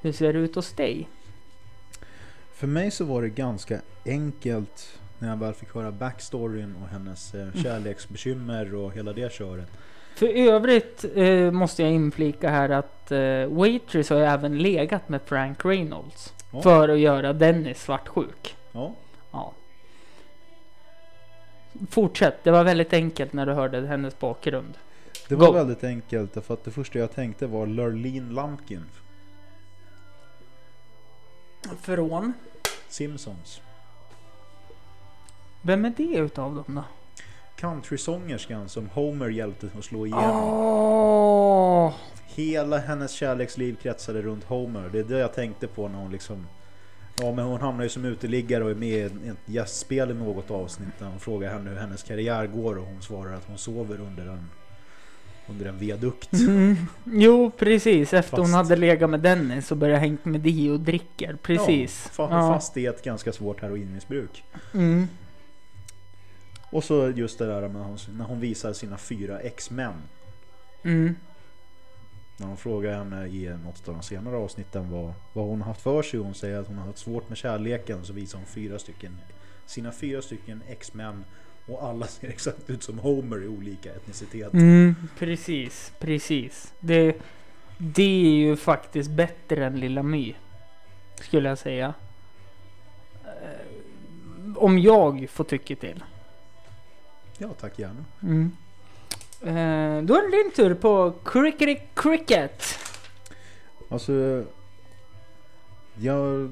[0.00, 1.08] Hur ser det ut hos dig?
[2.60, 7.34] För mig så var det ganska enkelt när jag väl fick höra backstoryn och hennes
[7.34, 9.68] eh, kärleksbekymmer och hela det köret.
[10.14, 15.20] För övrigt eh, måste jag inflika här att eh, Waitress har ju även legat med
[15.24, 16.34] Frank Reynolds.
[16.52, 16.62] Ja.
[16.62, 18.56] För att göra Dennis svartsjuk.
[18.72, 18.94] Ja,
[19.30, 19.52] Ja.
[21.90, 24.74] Fortsätt, det var väldigt enkelt när du hörde hennes bakgrund.
[25.28, 25.52] det var Go.
[25.52, 28.84] väldigt enkelt därför att det första jag tänkte var Lurleen Lumpkin,
[31.80, 32.32] Från?
[32.92, 33.60] Simpsons.
[35.62, 36.84] Vem är det utav dem då?
[37.56, 40.44] Countrysångerskan som Homer hjälpte att slå igenom.
[40.44, 41.92] Åh!
[42.26, 44.88] Hela hennes kärleksliv kretsade runt Homer.
[44.92, 46.46] Det är det jag tänkte på när hon liksom...
[47.18, 50.50] Ja men hon hamnar ju som uteliggare och är med i ett gästspel i något
[50.50, 54.00] avsnitt där hon frågar henne hur hennes karriär går och hon svarar att hon sover
[54.00, 54.50] under en,
[55.50, 56.32] under en viadukt.
[56.32, 56.76] Mm.
[57.04, 58.12] Jo, precis.
[58.14, 61.38] Efter hon Fast- hade legat med Dennis och börjat hängt med Dio och dricker.
[61.42, 62.04] Precis.
[62.06, 62.52] Ja, fa-.
[62.52, 64.44] Fast i ett ganska svårt heroinmissbruk.
[64.74, 65.08] Mm.
[66.70, 69.94] Och så just det där med hon, när hon visar sina fyra ex-män.
[70.82, 71.14] Mm.
[72.36, 75.82] När de frågar henne i något av de senare avsnitten vad, vad hon har haft
[75.82, 78.78] för sig hon säger att hon har haft svårt med kärleken så visar hon fyra
[78.78, 79.18] stycken,
[79.66, 81.24] sina fyra stycken ex-män
[81.70, 84.52] och alla ser exakt ut som Homer i olika etnicitet.
[84.52, 84.94] Mm.
[85.18, 86.72] Precis, precis.
[86.80, 87.16] Det,
[87.78, 90.34] det är ju faktiskt bättre än Lilla My.
[91.20, 91.94] Skulle jag säga.
[93.24, 96.04] Eh, Om jag får tycka till.
[97.38, 98.04] Ja tack gärna.
[98.22, 98.52] Mm.
[99.42, 102.64] Eh, då är det din tur på Crickety Cricket.
[103.88, 104.44] Alltså
[105.94, 106.50] jag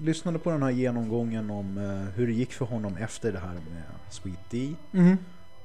[0.00, 3.54] lyssnade på den här genomgången om eh, hur det gick för honom efter det här
[3.54, 5.18] med Sweet D Mm.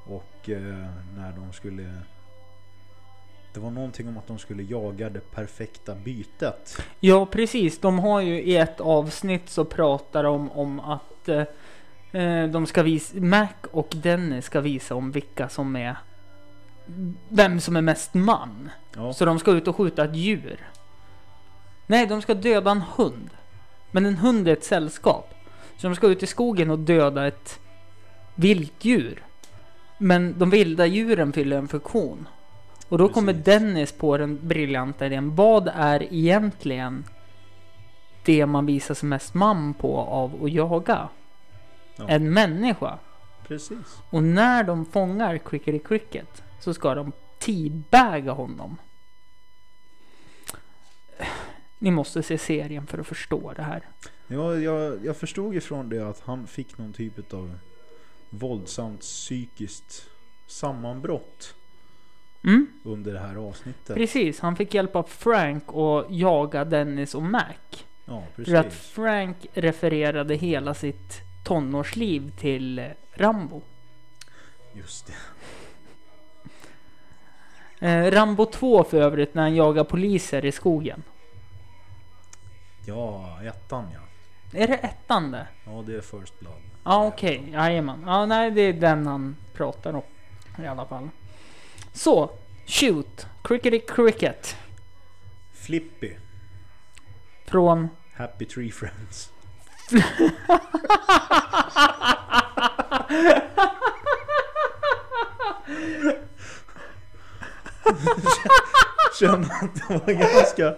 [0.06, 0.88] och eh,
[1.18, 1.94] när de skulle
[3.54, 6.82] det var någonting om att de skulle jaga det perfekta bytet.
[7.00, 7.80] Ja, precis.
[7.80, 13.20] De har ju i ett avsnitt så pratar de om att eh, de ska visa,
[13.20, 15.98] Mac och Dennis ska visa om vilka som är
[17.30, 18.70] vem som är mest man.
[18.96, 20.68] Ja, Så de ska ut och skjuta ett djur.
[21.88, 23.30] Nej, de ska döda en hund.
[23.92, 25.34] Men en hund är ett sällskap.
[25.78, 27.60] Så de ska ut i skogen och döda ett
[28.36, 29.24] viltdjur.
[29.98, 32.28] Men de vilda djuren fyller en funktion.
[32.90, 33.46] Och då kommer Precis.
[33.46, 35.36] Dennis på den briljanta idén.
[35.36, 37.06] Vad är egentligen
[38.26, 41.10] det man visar sig mest man på av att jaga?
[41.96, 42.08] Ja.
[42.08, 43.00] En människa.
[43.48, 44.02] precis.
[44.10, 48.78] Och när de fångar Crickety Cricket så ska de teabaga honom.
[51.80, 53.82] Ni måste se serien för att förstå det här.
[54.28, 57.58] Ja, jag, jag förstod ifrån det att han fick någon typ av
[58.30, 60.10] våldsamt psykiskt
[60.48, 61.54] sammanbrott
[62.44, 63.96] Mm, under det här avsnittet.
[63.96, 67.44] precis, han fick hjälp av Frank att jaga Dennis och Mac.
[68.06, 68.80] Ja, För att precis.
[68.90, 73.62] Frank refererade hela sitt tonårsliv till Rambo.
[74.74, 75.08] Just
[77.80, 77.88] det.
[77.88, 81.04] Eh, Rambo 2 för övrigt när han jagar poliser i skogen.
[82.88, 84.00] Ja, ettan ja.
[84.60, 85.48] Är det ettan det?
[85.66, 86.62] Ja, det är First Blood.
[86.84, 88.04] Ja okej, jajamän.
[88.06, 90.02] Ja nej det är den han pratar om.
[90.64, 91.10] I alla fall.
[91.94, 92.30] Så,
[92.66, 93.28] shoot.
[93.44, 94.56] Crickety cricket.
[95.54, 96.16] Flippy.
[97.46, 97.90] Från...
[98.14, 99.30] Happy Tree Friends.
[109.20, 110.76] Kände att det var ganska...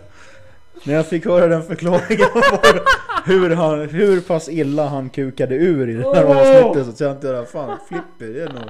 [0.83, 2.81] När jag fick höra den förklaringen var
[3.25, 6.37] hur, han, hur pass illa han kukade ur i det här Åh!
[6.37, 8.63] avsnittet så kände jag att fan Flippy det är nog...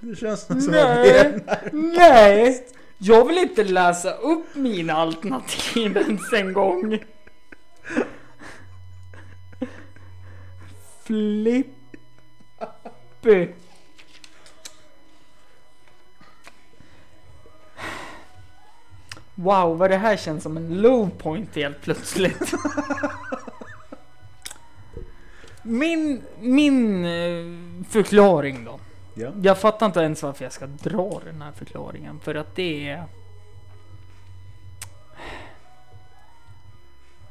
[0.00, 1.40] Det känns som att det är
[1.72, 1.96] Nej!
[1.98, 2.66] Nej!
[2.98, 6.98] Jag vill inte läsa upp mina alternativ ens en gång.
[11.04, 11.74] Flippy.
[19.34, 22.52] Wow, vad det här känns som en low point helt plötsligt.
[25.62, 27.44] Min, min eh,
[27.88, 28.80] förklaring då.
[29.14, 29.32] Ja.
[29.42, 32.20] Jag fattar inte ens varför jag ska dra den här förklaringen.
[32.20, 33.04] För att det är...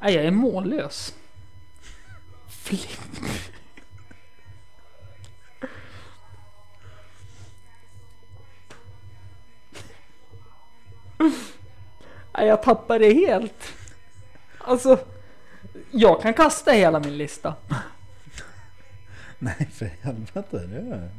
[0.02, 1.14] Jag är mållös.
[2.48, 3.00] Flipp.
[12.34, 13.74] Jag tappar det helt.
[14.58, 15.00] Alltså,
[15.92, 17.56] jag kan kasta hela min lista.
[19.40, 20.58] Nej för helvete.
[20.68, 21.10] Det är...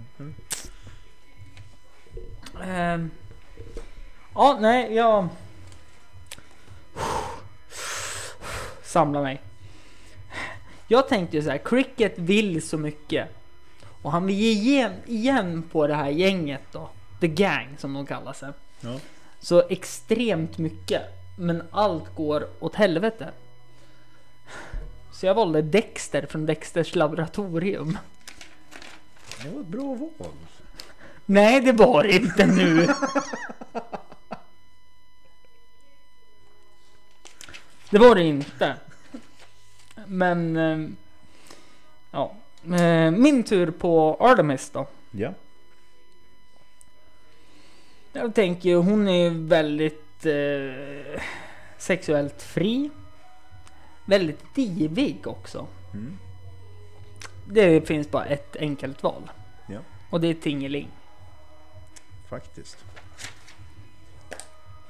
[2.64, 3.10] Ehm.
[4.34, 5.28] ja, nej, jag...
[8.82, 9.40] Samla mig.
[10.88, 13.28] Jag tänkte ju så här, Cricket vill så mycket.
[14.02, 16.90] Och han vill ge igen, igen på det här gänget då.
[17.20, 18.52] The Gang som de kallar sig.
[18.80, 18.98] Ja.
[19.44, 21.02] Så extremt mycket.
[21.36, 23.30] Men allt går åt helvete.
[25.12, 27.98] Så jag valde Dexter från Dexters laboratorium.
[29.42, 30.30] Det var ett bra val.
[31.26, 32.88] Nej, det var det inte nu.
[37.90, 38.76] Det var det inte.
[40.06, 40.56] Men...
[40.56, 40.88] eh,
[42.10, 42.34] Ja.
[42.64, 44.86] Eh, Min tur på Artemis då.
[45.10, 45.32] Ja.
[48.16, 51.22] Jag tänker ju, hon är väldigt eh,
[51.78, 52.90] sexuellt fri.
[54.06, 55.66] Väldigt divig också.
[55.92, 56.18] Mm.
[57.46, 59.30] Det finns bara ett enkelt val.
[59.66, 59.78] Ja.
[60.10, 60.88] Och det är Tingeling.
[62.28, 62.84] Faktiskt.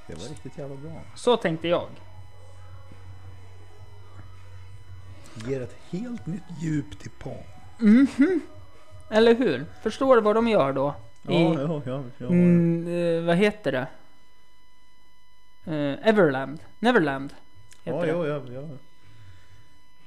[0.07, 1.03] Det var riktigt jävla bra.
[1.17, 1.89] Så tänkte jag.
[5.47, 7.43] Ger ett helt nytt djup till Pan.
[7.79, 8.41] Mhm.
[9.11, 9.67] Eller hur?
[9.83, 10.95] Förstår du vad de gör då?
[11.27, 12.05] Ja, I, ja, ja.
[12.19, 12.27] ja.
[12.27, 13.87] mm, eh, vad heter det?
[15.73, 16.61] Eh, Everland?
[16.79, 17.35] Neverland?
[17.85, 18.69] Heter ja, ja, ja, ja.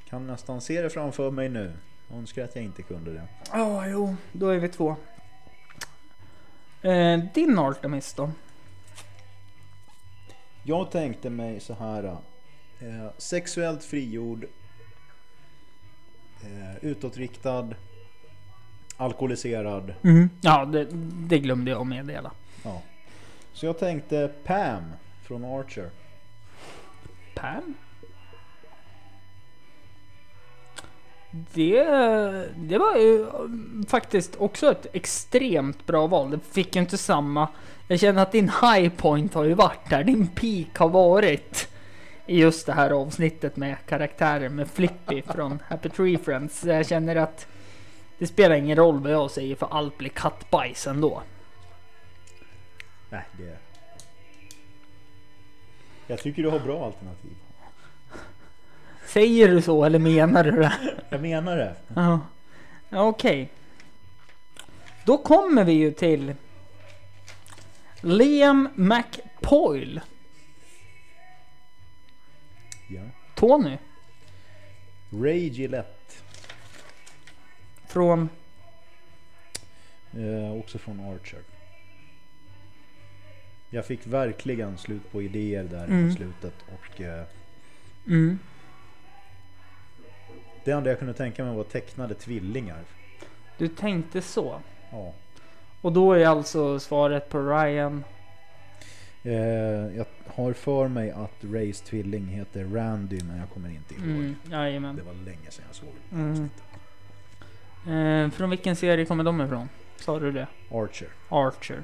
[0.10, 1.73] Kan nästan se det framför mig nu.
[2.13, 3.27] Önskar att jag inte kunde det.
[3.51, 4.95] Ja, jo, då är vi två.
[6.82, 8.32] Eh, din Artemis då?
[10.63, 12.03] Jag tänkte mig så här.
[12.80, 14.45] Eh, sexuellt frigjord.
[16.43, 17.69] Eh, utåtriktad.
[18.97, 19.93] Alkoholiserad.
[20.41, 20.88] Ja, det,
[21.27, 22.31] det glömde jag att meddela.
[22.63, 22.81] Ja.
[23.53, 24.83] Så jag tänkte Pam
[25.23, 25.89] från Archer.
[27.36, 27.73] Pam?
[31.31, 31.83] Det,
[32.55, 36.31] det var ju um, faktiskt också ett extremt bra val.
[36.31, 37.47] Det fick ju inte samma...
[37.88, 40.03] Jag känner att din high point har ju varit där.
[40.03, 41.69] Din peak har varit
[42.25, 46.63] i just det här avsnittet med karaktären med Flippy från Happy Tree Friends.
[46.63, 47.47] Jag känner att
[48.17, 51.23] det spelar ingen roll vad jag säger för allt blir kattbajs ändå.
[53.10, 53.58] Nej, det...
[56.08, 57.36] Jag tycker du har bra alternativ.
[59.06, 60.73] Säger du så eller menar du det?
[61.10, 61.75] Jag menar det.
[61.95, 62.19] Ja,
[62.91, 63.49] okej.
[65.06, 66.36] Då kommer vi ju till
[68.01, 70.01] Liam McPoyle.
[72.89, 73.01] Ja.
[73.36, 73.77] Tony
[75.12, 75.96] Ray Gillette.
[77.88, 78.30] Från...
[80.13, 81.39] Eh, också från Archer.
[83.69, 86.10] Jag fick verkligen slut på idéer där Mm.
[86.10, 87.23] i slutet och eh,
[88.08, 88.39] Mm,
[90.63, 92.84] det enda jag kunde tänka mig var tecknade tvillingar.
[93.58, 94.60] du tänkte så.
[94.91, 95.13] Ja.
[95.82, 98.04] Och då är alltså svaret på Ryan.
[99.23, 99.34] Eh,
[99.97, 104.04] jag har för mig att Rays tvilling heter Randy men jag kommer inte ihåg.
[104.04, 105.00] Mm, Det jajamän.
[105.06, 106.50] var länge sedan jag såg Mm.
[107.88, 109.69] Eh, från vilken serie kommer de ifrån?
[109.97, 110.47] Sa du det?
[110.71, 111.10] Archer.
[111.30, 111.84] Archer.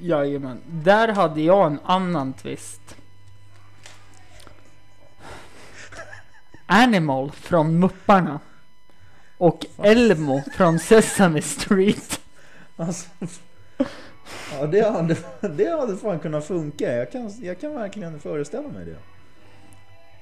[0.00, 0.60] Jajamän.
[0.66, 2.96] Där hade jag en annan twist.
[6.66, 8.40] Animal från Mupparna.
[9.38, 12.20] Och Elmo från Sesame Street.
[12.76, 13.08] Alltså,
[14.52, 16.92] ja, det hade, det hade fan kunnat funka.
[16.92, 19.13] Jag kan, jag kan verkligen föreställa mig det.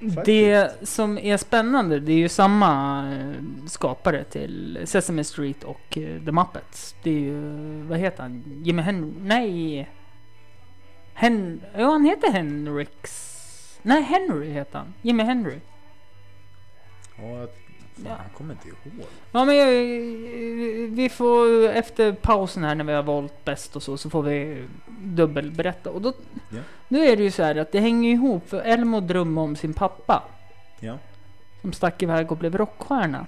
[0.03, 0.25] Faktiskt.
[0.25, 6.25] Det som är spännande, det är ju samma eh, skapare till Sesame Street och eh,
[6.25, 6.95] The Muppets.
[7.03, 7.41] Det är ju,
[7.81, 8.43] vad heter han?
[8.63, 9.15] Jimmy Hen...
[9.21, 9.89] Nej!
[11.13, 11.61] Hen...
[11.77, 13.29] Ja, han heter Henrix.
[13.81, 14.93] Nej, Henry heter han.
[15.01, 15.59] Jimmy Henry.
[17.17, 17.47] Ja,
[17.95, 18.17] fan, Ja.
[18.27, 19.05] jag kommer inte ihåg.
[19.31, 19.55] Ja men
[20.95, 24.67] vi får efter pausen här när vi har valt bäst och så, så får vi
[24.99, 25.89] dubbelberätta.
[25.89, 26.13] Och då,
[26.49, 26.59] Ja.
[26.87, 29.73] nu är det ju så här att det hänger ihop för Elmo drömmer om sin
[29.73, 30.23] pappa.
[30.79, 30.97] Ja,
[31.61, 33.25] Som stack iväg och blev rockstjärna.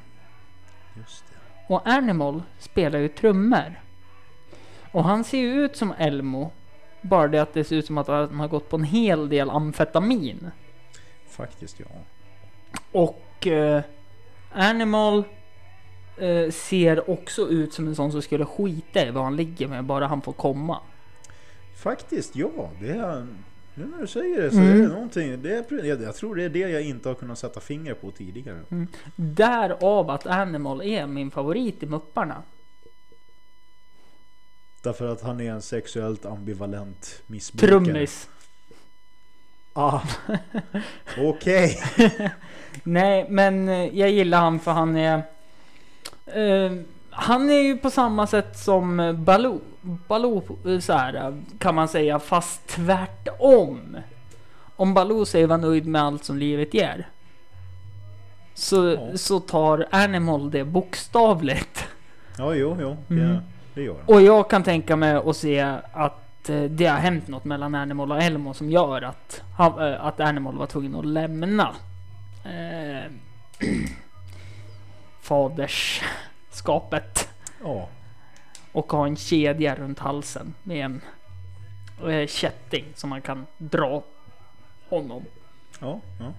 [0.98, 1.74] just det.
[1.74, 3.82] Och Animal spelar ju trummor.
[4.92, 6.52] Och han ser ju ut som Elmo.
[7.02, 9.50] Bara det att det ser ut som att han har gått på en hel del
[9.50, 10.52] amfetamin.
[11.30, 11.86] Faktiskt ja.
[12.92, 13.82] Och eh,
[14.56, 15.24] Animal
[16.18, 19.84] eh, ser också ut som en sån som skulle skita i vad han ligger med
[19.84, 20.80] bara han får komma.
[21.78, 22.70] Faktiskt ja.
[22.82, 23.28] Det är,
[23.74, 24.72] nu när du säger det så Mm.
[24.72, 25.42] är det någonting.
[25.42, 28.12] Det är, jag, jag tror det är det jag inte har kunnat sätta finger på
[28.12, 28.60] tidigare.
[29.16, 32.44] Därav att Animal är min favorit i Mupparna.
[34.82, 37.70] Därför att han är en sexuellt ambivalent missbrukare.
[37.86, 38.30] Trummis.
[39.78, 40.02] Ah.
[41.18, 41.78] Okej.
[42.84, 45.14] Nej, men eh, jag gillar han för han är...
[46.26, 46.72] Eh,
[47.10, 49.62] han är ju på samma sätt som Baloo.
[49.82, 53.98] Baloo eh, så här, kan man säga, fast tvärtom.
[54.76, 57.08] Om Baloo säger vara nöjd med allt som livet ger.
[58.54, 59.18] så, Ja.
[59.18, 61.86] så tar Animal det bokstavligt.
[62.38, 62.98] Ja, jo, jo.
[63.10, 63.30] Mm.
[63.30, 63.42] Det,
[63.74, 64.16] det gör han.
[64.16, 68.12] Och jag kan tänka mig att se att eh, det har hänt något mellan Animal
[68.12, 71.76] och Elmo som gör att, eh, att Animal var tvungen att lämna
[72.44, 73.12] eh,
[75.22, 77.30] faderskapet
[77.64, 77.90] Ja,
[78.72, 81.02] och ha en kedja runt halsen med en
[82.10, 84.04] eh, kätting som man kan dra
[84.90, 85.26] honom.
[85.80, 86.34] ja, ja.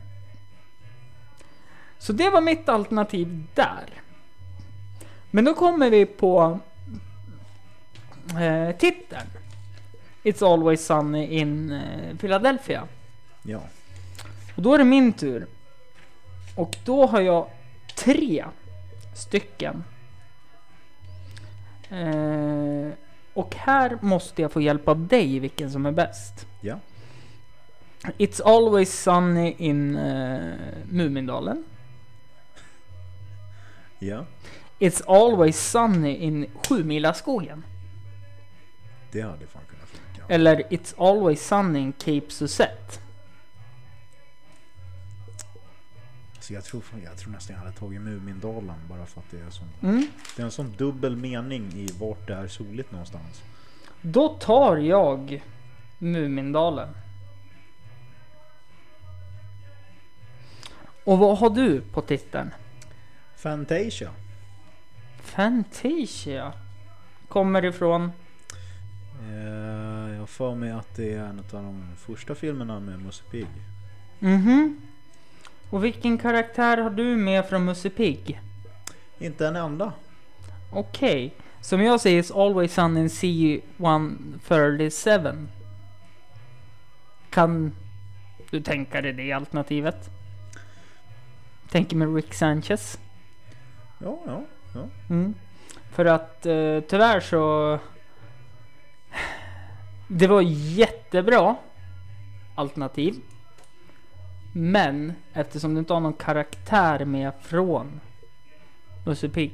[1.99, 3.85] Så det var mitt alternativ där.
[5.31, 6.59] Men då kommer vi på
[8.41, 9.27] eh, titeln.
[10.27, 12.89] It's always sunny in eh, Philadelphia.
[13.43, 13.61] ja.
[14.57, 15.47] Och då är det min tur.
[16.55, 17.51] Och då har jag
[17.97, 18.45] tre
[19.15, 19.85] stycken.
[21.91, 22.91] Eh,
[23.35, 26.47] och här måste jag få hjälp av dig vilken som är bäst.
[26.61, 26.79] Ja.
[28.19, 30.55] It's always sunny in eh,
[30.91, 31.65] Mumindalen.
[33.99, 34.27] ja.
[34.79, 37.65] It's always sunny in Sjumilaskogen.
[39.13, 39.76] Det hade fan kunnat.
[40.29, 42.99] Eller It's always sunny in Cape Suzette.
[46.41, 49.51] Så jag, tror, jag tror nästan jag hade tagit Mumindalen bara för att det är,
[49.51, 50.07] sån, Mm.
[50.37, 53.43] det är en sån dubbel mening i vart det är soligt någonstans.
[54.03, 55.43] Då tar jag
[55.99, 56.89] Mumindalen.
[61.05, 62.51] Och vad har du på titeln?
[63.37, 64.11] Fantasia.
[65.21, 66.53] Fantasia.
[67.29, 68.13] Kommer ifrån...
[69.21, 69.76] Eh,
[70.27, 73.47] har för mig att det är en av de första filmerna med Musse Pigg.
[74.19, 74.81] Mhm.
[75.71, 78.41] Och vilken karaktär har du med från Musse Pigg?
[79.19, 79.93] Inte en enda.
[80.71, 81.35] Okej.
[81.61, 85.47] Som jag säger, is always sun in C137.
[87.31, 87.73] Kan
[88.51, 90.11] du tänka dig det alternativet?
[91.71, 92.99] Tänker med Rick Sanchez.
[93.99, 94.89] Ja, ja, ja.
[95.11, 95.35] Mm.
[95.91, 97.79] För att eh, tyvärr så...
[100.09, 100.41] Det var
[100.77, 101.57] jättebra
[102.55, 103.15] alternativ.
[104.53, 108.01] Men eftersom du inte har någon karaktär med från
[109.07, 109.53] Musse Pigg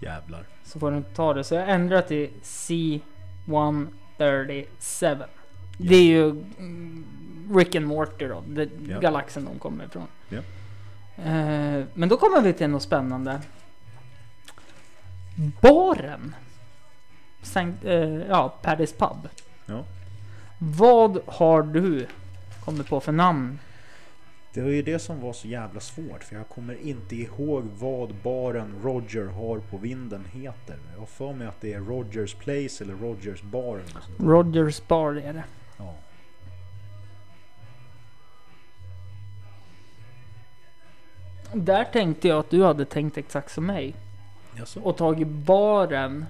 [0.00, 0.44] Jävlar.
[0.64, 1.44] så får du inte ta det.
[1.44, 5.24] Så jag ändrar till C137.
[5.78, 7.04] Det är ju mm,
[7.56, 8.44] Rick and Morty då,
[8.88, 8.98] Ja.
[9.00, 10.06] galaxen de kommer ifrån.
[11.16, 13.40] Eh, men då kommer vi till något spännande.
[15.60, 16.34] Baren.
[17.42, 19.28] Sankt, eh, ja, Paddy's Pub.
[19.68, 19.84] Ja.
[20.58, 22.06] Vad har du
[22.64, 23.58] kommit på för namn?
[24.52, 28.14] Det var ju det som var så jävla svårt för jag kommer inte ihåg vad
[28.14, 30.78] baren Roger har på vinden heter.
[30.92, 34.30] Jag har för mig att det är Rogers Place eller Rogers Bar eller.
[34.32, 35.44] Rogers Bar är det.
[35.76, 35.94] Ja.
[41.52, 43.94] Där tänkte jag att du hade tänkt exakt som mig.
[44.56, 44.80] Jaså?
[44.80, 46.26] och tagit baren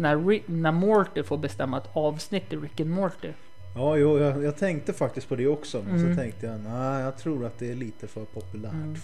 [0.00, 3.32] när, när Morty får bestämma ett avsnitt i Rick and Morty.
[3.74, 5.82] Ja, jo, jag, jag tänkte faktiskt på det också.
[5.86, 6.14] Men Mm.
[6.14, 8.72] så tänkte jag, nej jag tror att det är lite för populärt.
[8.72, 8.96] Mm.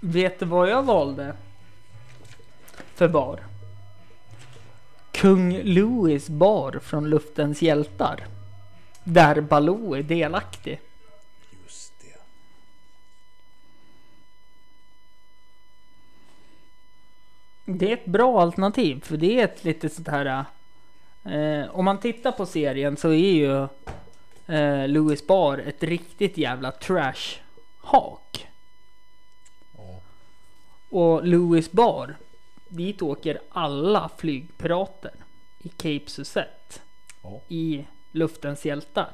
[0.00, 1.34] Vet du vad jag valde?
[2.94, 3.40] För bar?
[5.12, 8.24] Kung Louis bar från Luftens hjältar.
[9.04, 10.80] Där Baloo är delaktig.
[11.64, 12.16] Just det.
[17.64, 20.44] Det är ett bra alternativ för det är ett lite sånt här...
[21.24, 23.62] Eh, om man tittar på serien så är ju
[24.56, 28.46] eh, Louis Bar ett riktigt jävla trash-hak.
[30.88, 32.16] Och Louis Bar,
[32.68, 35.12] dit åker alla flygpirater
[35.58, 36.80] i Cape Suzette
[37.48, 39.12] i Luftens hjältar.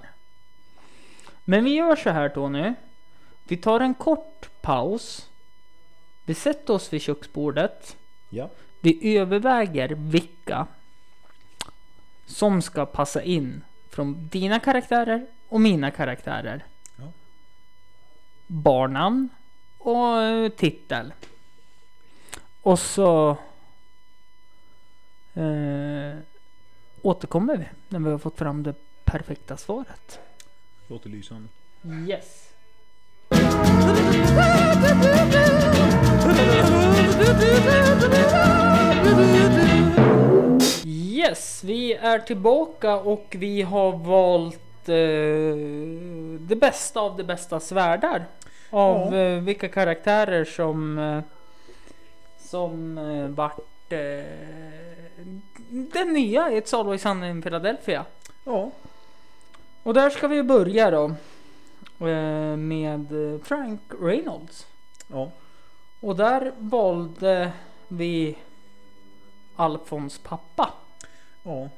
[1.44, 2.74] Men vi gör så här Tony.
[3.44, 5.28] Vi tar en kort paus.
[6.24, 7.96] Vi sätter oss vid köksbordet.
[8.29, 8.51] Ja.
[8.81, 10.66] Vi överväger vilka
[12.26, 16.64] som ska passa in från dina karaktärer och mina karaktärer.
[16.97, 17.12] Ja.
[18.47, 19.29] Barnamn
[19.79, 21.12] och eh, titel.
[22.62, 23.31] Och så
[25.35, 26.18] eh,
[27.03, 28.74] återkommer vi när vi har fått fram det
[29.05, 30.20] perfekta svaret.
[30.87, 31.49] Låter lysande.
[32.09, 32.53] Yes.
[40.87, 45.57] Yes, vi är tillbaka och vi har valt eh,
[46.49, 48.24] det bästa av det bästa svärdar.
[48.70, 49.18] Av Ja.
[49.20, 51.20] eh, vilka karaktärer som eh,
[52.39, 54.24] som eh, vart eh,
[55.68, 58.05] den nya It's Always Sunny in Philadelphia.
[58.45, 58.70] Ja.
[59.83, 61.05] Och där ska vi börja då.
[62.07, 64.66] eh, Med eh, Frank Reynolds.
[65.12, 65.31] Ja.
[66.01, 67.53] Och där valde
[67.88, 68.38] vi
[69.57, 70.72] Alfons pappa.
[71.42, 71.68] Ja.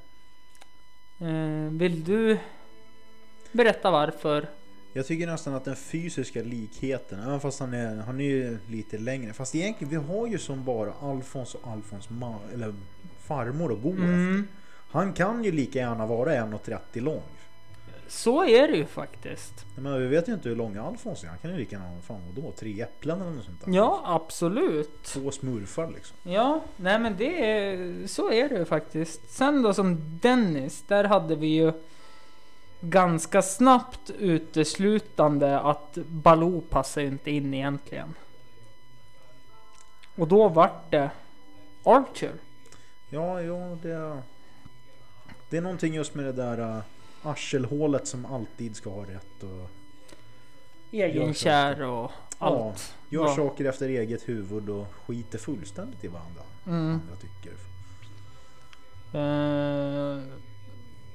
[1.27, 2.39] Eh, vill du
[3.53, 4.49] berätta varför?
[4.93, 8.99] Jag tycker nästan att den fysiska likheten, även fast han är, han är ju lite
[8.99, 9.33] längre.
[9.33, 12.75] Fast egentligen, vi har ju som bara Alfons och Alfons ma- eller
[13.19, 14.05] farmor att gå efter.
[14.05, 14.49] Mm,
[14.91, 17.23] Han kan ju lika gärna vara 1,30 lång.
[18.11, 19.67] Så är det ju faktiskt.
[19.75, 21.29] Men vi vet ju inte hur lång Alfons är.
[21.29, 23.73] Han kan ju lika gärna, fan vadå, tre äpplen eller något sånt där.
[23.73, 25.03] Ja, absolut.
[25.03, 26.17] Två smurfar liksom.
[26.23, 29.31] Ja, nej men det är, så är det ju faktiskt.
[29.31, 31.73] Sen då som Dennis, där hade vi ju
[32.81, 38.15] ganska snabbt uteslutande att Baloo passar inte in egentligen.
[40.17, 41.11] Och då vart det
[41.83, 42.33] Archer.
[43.09, 44.23] Ja, ja, det...
[45.51, 46.79] Det är någonting just med det där uh,
[47.23, 49.71] arselhålet som alltid ska ha rätt och
[50.93, 52.95] Egenkär och Ja, allt.
[53.09, 53.37] gör Ja.
[53.37, 56.43] saker efter eget huvud och skiter fullständigt i varandra.
[56.67, 57.01] Mm.
[57.11, 57.53] Jag tycker.
[59.13, 60.23] Eh,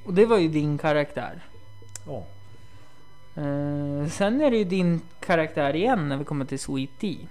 [0.05, 1.43] och det var ju din karaktär.
[2.07, 2.25] Ja,
[3.37, 7.27] Eh, sen är det ju din karaktär igen när vi kommer till Sweet Tea.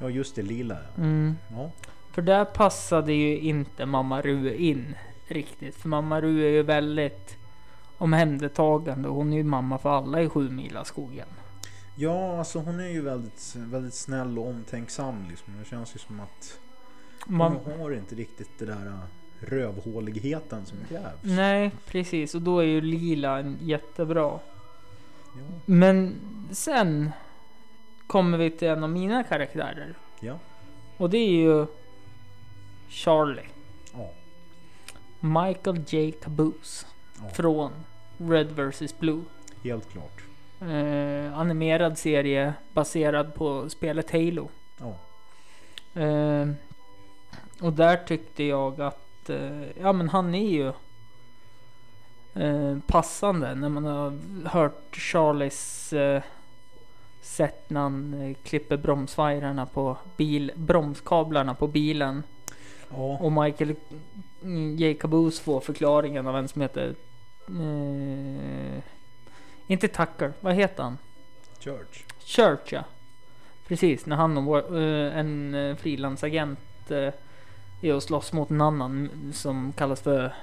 [0.00, 1.02] ja just det, lila ja.
[1.02, 1.36] Mm.
[1.50, 1.70] ja.
[2.12, 4.94] För där passade ju inte mamma Rue in
[5.28, 5.74] riktigt.
[5.76, 7.36] För mamma Rue är ju väldigt
[8.02, 9.08] omhändertagande.
[9.08, 11.28] och Hon är ju mamma för alla i Sjumilaskogen.
[11.94, 15.58] Ja, alltså hon är ju väldigt, väldigt snäll och omtänksam liksom.
[15.58, 16.58] Det känns ju som att
[17.26, 18.98] Man, hon har inte riktigt det där uh,
[19.40, 21.18] rövhåligheten som krävs.
[21.22, 22.34] nej, precis.
[22.34, 24.40] Och då är ju Lila en jättebra.
[25.36, 25.58] Ja.
[25.66, 26.14] Men
[26.50, 27.12] sen
[28.06, 29.94] kommer vi till en av mina karaktärer.
[30.20, 30.38] ja.
[30.96, 31.66] Och det är ju
[32.88, 33.48] Charlie.
[33.92, 34.10] Ja.
[35.20, 36.12] Michael J.
[36.12, 36.86] Caboose.
[37.34, 37.70] Från
[38.30, 39.22] Red vs Blue.
[39.62, 40.22] Helt klart.
[40.60, 44.48] Eh, animerad serie baserad på spelet Halo.
[44.78, 44.94] Ja.
[46.02, 46.48] Eh,
[47.60, 50.66] och där tyckte jag att eh, ja men han är ju
[52.34, 54.18] eh, passande när man har
[54.48, 56.22] hört Charlies eh,
[57.20, 62.22] sätt när han eh, klipper bromsvajrarna på bil, bromskablarna på bilen.
[62.88, 63.18] Ja.
[63.20, 63.74] Och Michael
[64.76, 64.94] J.
[64.94, 66.94] Caboose får förklaringen av en som heter
[67.48, 68.82] eh,
[69.66, 70.98] inte Tucker, vad heter han?
[71.60, 72.04] Church.
[72.18, 72.84] Church ja.
[73.68, 76.58] Precis, när han och eh, en uh, frilansagent
[76.90, 77.10] uh,
[77.80, 80.34] är och slåss mot en annan som kallas för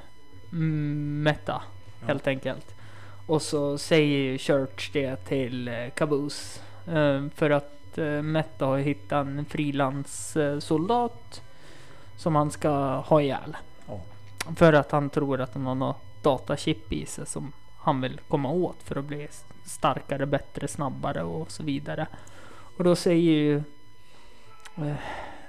[0.49, 1.61] Meta.
[2.01, 2.07] Ja.
[2.07, 2.75] Helt enkelt.
[3.25, 6.59] Och så säger ju Church det till uh, Caboose.
[6.87, 7.75] eh, för att
[8.23, 11.41] Meta har hittat en frilanssoldat
[12.15, 13.57] som han ska ha ihjäl.
[14.55, 18.51] För att han tror att han har något datachip i sig som han vill komma
[18.51, 19.27] åt för att bli
[19.65, 22.07] starkare, bättre, snabbare och så vidare.
[22.77, 23.57] Och då säger ju
[24.75, 24.95] eh,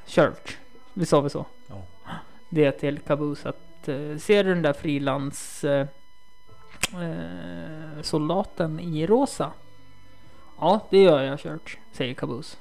[0.06, 0.56] Church,
[0.94, 1.46] vi sa väl så?
[1.66, 1.82] Ja.
[2.48, 5.86] Det till Caboose att eh, ser du den där frilans eh,
[6.92, 9.52] eh, soldaten i rosa?
[10.60, 12.56] Ja, det gör jag Church, säger Caboose.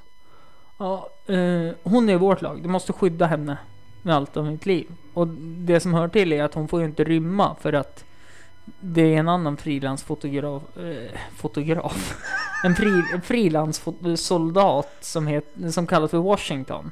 [0.78, 2.62] Ja, eh, hon är i vårt lag.
[2.62, 3.58] Du måste skydda henne
[4.02, 4.86] med allt av mitt liv.
[5.14, 8.04] Och det som hör till är att hon får ju inte rymma för att
[8.80, 12.14] det är en annan frilansfotograf, eh, fotograf,
[12.64, 16.90] en fri, frilanssoldat som, het, som kallas för Washington.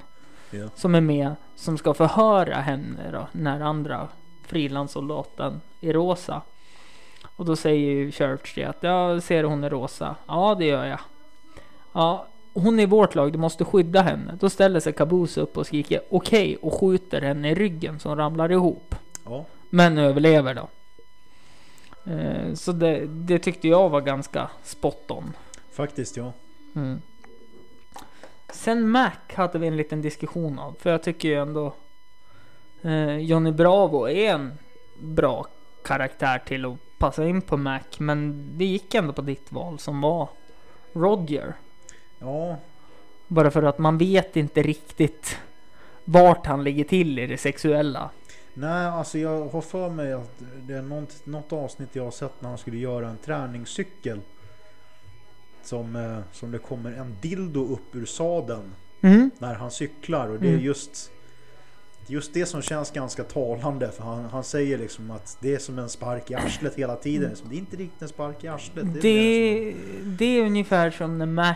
[0.51, 0.69] Ja.
[0.75, 4.09] Som är med, som ska förhöra henne då, när andra
[4.47, 6.43] frilanssoldaten är rosa.
[7.37, 10.17] Och då säger ju Church det att jag ser hon är rosa.
[10.27, 11.01] Ja, det gör jag.
[11.93, 14.39] Ja, hon är i vårt lag, du måste skydda henne.
[14.41, 18.53] Då ställer sig Caboose upp och skriker okej och skjuter henne i ryggen som ramlar
[18.53, 18.95] ihop.
[19.25, 19.45] Ja.
[19.71, 20.69] Men överlever då.
[22.13, 25.33] Eh, så det, det tyckte jag var ganska spot on.
[25.73, 26.33] Faktiskt ja.
[26.75, 27.03] Mm.
[28.53, 30.77] Sen Mac hade vi en liten diskussion av.
[30.79, 31.75] För jag tycker ju ändå
[32.83, 34.53] eh, Johnny Bravo är en
[34.99, 35.47] bra
[35.85, 37.81] karaktär till att passa in på Mac.
[37.99, 40.29] Men det gick ändå på ditt val som var
[40.93, 41.55] Roger.
[42.19, 42.57] Ja,
[43.29, 45.39] Bara för att man vet inte riktigt
[46.05, 48.11] vart han ligger till i det sexuella.
[48.55, 52.43] Nej, alltså jag har för mig att det är något, något avsnitt jag har sett
[52.43, 54.21] när han skulle göra en träningscykel.
[55.63, 59.31] Som, eh, som det kommer en dildo upp ur sadeln Mm.
[59.39, 60.29] när han cyklar.
[60.29, 60.65] Och det är Mm.
[60.65, 61.11] just,
[62.07, 63.91] just det som känns ganska talande.
[63.93, 67.37] För han, han säger liksom att det är som en spark i arslet hela tiden.
[67.37, 68.85] Så Det är inte riktigt en spark i arslet.
[68.85, 69.75] är mer Det,
[70.19, 71.55] det är ungefär som när Mac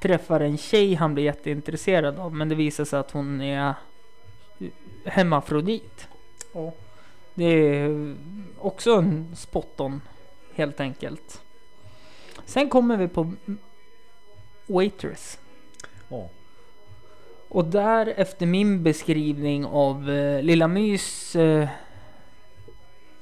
[0.00, 2.34] träffar en tjej han blir jätteintresserad av.
[2.34, 3.74] Men det visar sig att hon är
[5.04, 6.08] hemmafrodit.
[6.52, 6.72] Ja,
[7.34, 8.16] Det är
[8.58, 10.00] också en spot on
[10.54, 11.42] helt enkelt.
[12.44, 13.32] Sen kommer vi på
[14.66, 15.38] Waitress.
[16.08, 16.28] Ja.
[17.48, 21.68] Och där efter min beskrivning av eh, Lilla Mys eh,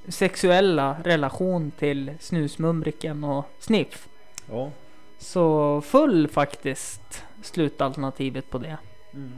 [0.09, 4.09] sexuella relation till Snusmumriken och Sniff.
[4.51, 4.71] Ja.
[5.19, 8.79] Så föll faktiskt slutalternativet på det.
[9.15, 9.33] Mm.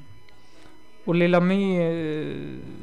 [1.04, 2.34] Och Lilla My eh,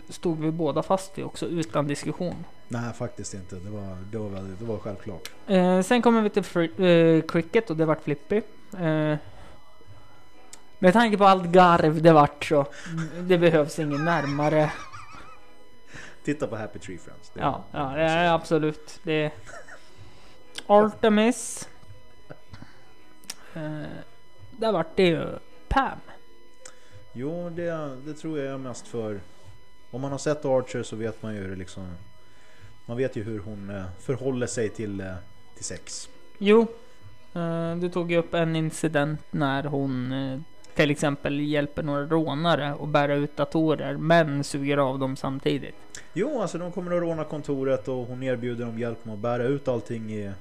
[0.09, 2.35] stod vi båda fast vid också utan diskussion.
[2.67, 3.55] Nej, faktiskt inte.
[3.55, 5.29] Det var, det var, väldigt, det var självklart.
[5.47, 8.41] Eh, sen kommer vi till fri- eh, cricket och det vart Flippy.
[8.79, 9.15] Eh,
[10.79, 12.65] med tanke på allt garv det vart så
[13.19, 14.71] det behövs ingen närmare.
[16.23, 17.29] Titta på Happy Tree Friends.
[17.33, 18.99] Det- Ja, ja det är absolut.
[19.03, 19.31] Det
[20.67, 21.69] Artemis.
[23.55, 23.87] Eh,
[24.51, 25.25] där vart det ju
[25.67, 25.99] Pam.
[27.13, 29.19] Jo, det, det tror jag är mest för...
[29.91, 31.87] Om man har sett Archer så vet man ju hur det liksom...
[32.85, 35.13] Man vet ju hur hon eh, förhåller sig till, eh,
[35.55, 36.09] till sex.
[36.37, 36.67] Jo,
[37.33, 40.39] eh, du tog ju upp en incident när hon eh,
[40.75, 45.75] till exempel hjälper några rånare att bära ut datorer men suger av dem samtidigt.
[46.13, 49.43] Jo, alltså de kommer att råna kontoret och hon erbjuder dem hjälp med att bära
[49.43, 50.31] ut allting i,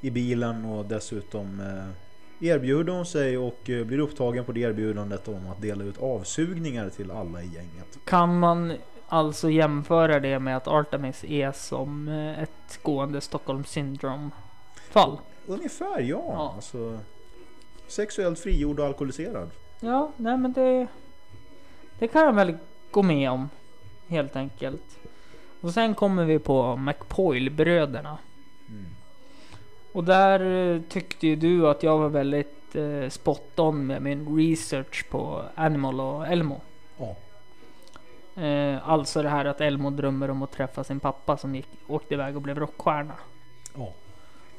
[0.00, 2.05] i bilen och dessutom eh,
[2.40, 6.88] erbjuder hon sig och eh, blir upptagen på det erbjudandet om att dela ut avsugningar
[6.88, 7.98] till alla i gänget.
[8.04, 8.72] Kan man
[9.08, 14.30] alltså jämföra det med att Artemis är som eh, ett gående Stockholm syndrom
[14.90, 15.18] fall?
[15.46, 16.24] Ungefär ja.
[16.32, 16.52] Ja.
[16.54, 16.98] Alltså,
[17.86, 19.50] sexuellt frigjord och alkoholiserad.
[19.80, 20.86] Ja, nej men det...
[21.98, 22.56] Det kan jag väl
[22.90, 23.48] gå med om.
[24.08, 24.98] Helt enkelt.
[25.60, 28.18] Och sen kommer vi på McPoyle-bröderna.
[29.96, 30.40] Och där
[30.74, 35.42] eh, tyckte ju du att jag var väldigt eh, spot on med min research på
[35.54, 36.60] Animal och Elmo.
[36.98, 37.16] Ja.
[38.42, 42.14] Eh, alltså det här att Elmo drömmer om att träffa sin pappa som gick, åkte
[42.14, 43.14] iväg och blev rockstjärna.
[43.74, 43.92] Ja.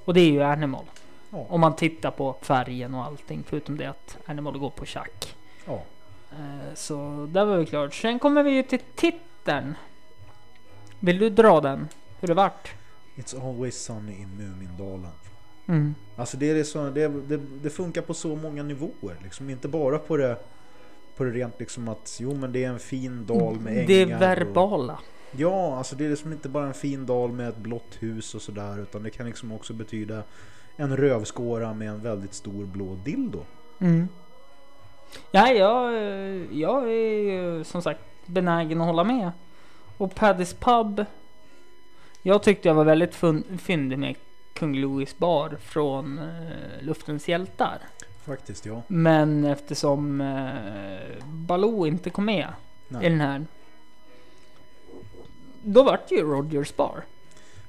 [0.05, 0.85] Och det är ju Animal.
[1.29, 1.45] Ja.
[1.49, 5.35] Om man tittar på färgen och allting förutom det att Animal går på schack.
[5.65, 5.81] ja.
[6.31, 7.93] Eh, så där var vi klart.
[7.93, 9.75] Sen kommer vi ju till titeln.
[10.99, 11.87] Vill du dra den?
[12.19, 12.73] Hur det vart?
[13.15, 15.11] It's always sunny in Mumindalen.
[15.67, 15.95] Mm.
[16.15, 19.17] Alltså det, är så, det, det, det funkar på så många nivåer.
[19.23, 19.49] Liksom.
[19.49, 20.37] Inte bara på det,
[21.17, 23.87] på det rent liksom att jo men det är en fin dal med ängar.
[23.87, 24.99] Det och- verbala.
[25.31, 28.41] Ja, alltså det är liksom inte bara en fin dal med ett blått hus och
[28.41, 28.81] sådär.
[28.81, 30.23] Utan det kan liksom också betyda
[30.75, 33.43] en rövskåra med en väldigt stor blå dildo.
[33.79, 34.07] Mm.
[35.31, 35.93] Ja, jag,
[36.53, 39.31] jag är som sagt benägen att hålla med.
[39.97, 41.05] Och Paddy's Pub.
[42.21, 43.15] Jag tyckte jag var väldigt
[43.59, 44.15] fyndig med
[44.57, 47.79] Kung Louis bar från eh, Luftens hjältar.
[48.25, 48.81] Faktiskt ja.
[48.87, 52.47] Men eftersom eh, Baloo inte kom med
[52.89, 53.09] i Nej.
[53.09, 53.45] den här.
[55.63, 57.03] Då vart det ju Rogers bar.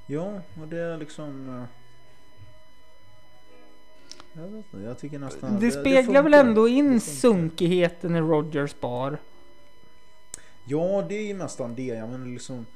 [0.06, 1.48] Ja, och det är liksom...
[1.58, 1.64] eh,
[4.32, 5.60] Jag vet inte, jag tycker nästan...
[5.60, 6.38] Det speglar väl funkar.
[6.48, 9.18] ändå in Det sunkigheten i Rogers bar.
[10.64, 11.82] Ja, det är ju nästan det.
[11.86, 12.66] Ja, men liksom...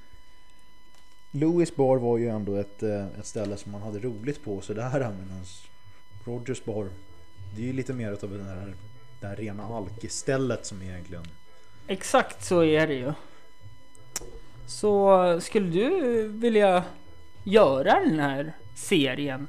[1.35, 4.91] Louis bar var ju ändå ett, eh, ett ställe som man hade roligt på sådär
[4.93, 5.45] medan
[6.25, 6.89] Rogers bar
[7.57, 8.75] det är ju lite mer utav det här,
[9.21, 11.25] det här rena alkistället som egentligen...
[11.87, 13.13] Exakt så är det ju.
[14.67, 16.85] Så skulle du vilja
[17.45, 19.47] göra den här serien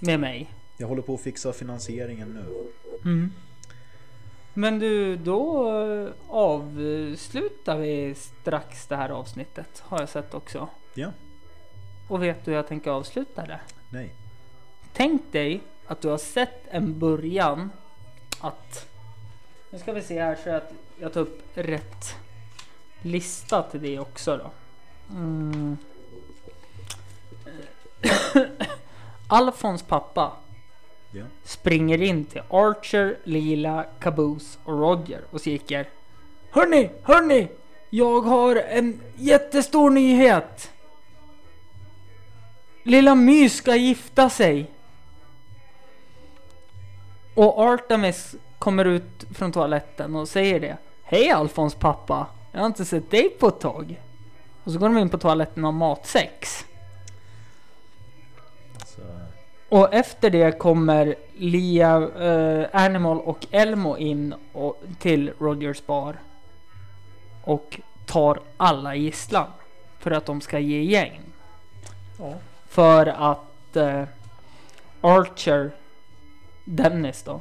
[0.00, 0.50] med mig?
[0.76, 2.70] Jag håller på att fixa finansieringen nu.
[3.10, 3.32] Mm.
[4.58, 10.68] Men du, då eh, avslutar vi strax det här avsnittet har jag sett också.
[10.94, 11.12] Ja,
[12.08, 13.60] Och vet du hur jag tänker avsluta det?
[13.90, 14.14] nej.
[14.92, 17.70] Tänk dig att du har sett en början
[18.40, 18.88] att...
[19.70, 22.16] Nu ska vi se här så att jag tar upp rätt
[23.02, 24.50] lista till det också då.
[25.14, 25.76] Mm.
[29.26, 30.36] Alfons pappa
[31.10, 31.24] Ja.
[31.44, 35.88] springer in till Archer, Lila, Caboose och Roger och skriker
[36.50, 37.48] Hörni, hörni!
[37.90, 40.72] Jag har en jättestor nyhet!
[42.82, 44.70] Lilla My ska gifta sig!
[47.34, 50.76] Och Artemis kommer ut från toaletten och säger det.
[51.02, 52.26] Hej Alfons pappa!
[52.52, 54.00] Jag har inte sett dig på ett tag.
[54.64, 56.64] Och så går de in på toaletten och har matsex.
[58.74, 59.02] Alltså,
[59.68, 66.16] Och efter det kommer Lia, eh, Animal och Elmo in och, till Rogers bar.
[67.44, 69.46] Och tar alla gisslan.
[69.98, 71.20] För att de ska ge gäng.
[72.18, 72.34] ja.
[72.68, 74.04] För att eh,
[75.00, 75.70] Archer,
[76.64, 77.40] Dennis då,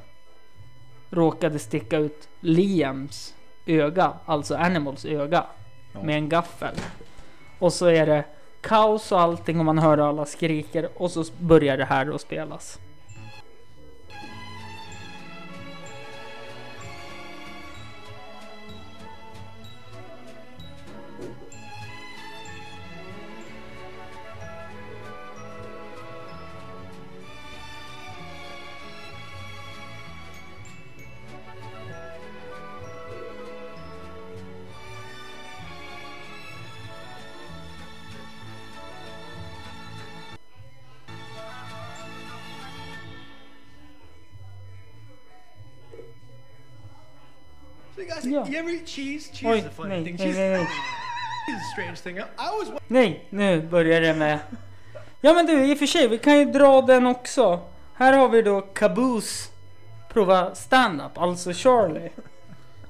[1.09, 3.33] råkade sticka ut Liams
[3.65, 5.45] öga, alltså Animals öga,
[5.93, 6.03] Ja.
[6.03, 6.75] med en gaffel.
[7.59, 8.23] Och så är det
[8.67, 12.79] kaos och allting och man hör alla skriker och så börjar det här att spelas.
[48.57, 48.63] Guys, Yeah.
[48.63, 49.29] you ever eat cheese?
[49.33, 50.17] Cheese Oj, is a funny nej, thing.
[50.17, 50.61] Cheese, nej, nej.
[51.49, 52.17] is a strange thing.
[52.17, 54.39] I was Nej, nu börjar det med...
[55.21, 57.59] Ja men du, i och för sig, vi kan ju dra den också.
[57.93, 59.49] Här har vi då Caboose
[60.13, 62.11] prova stand-up, alltså Charlie.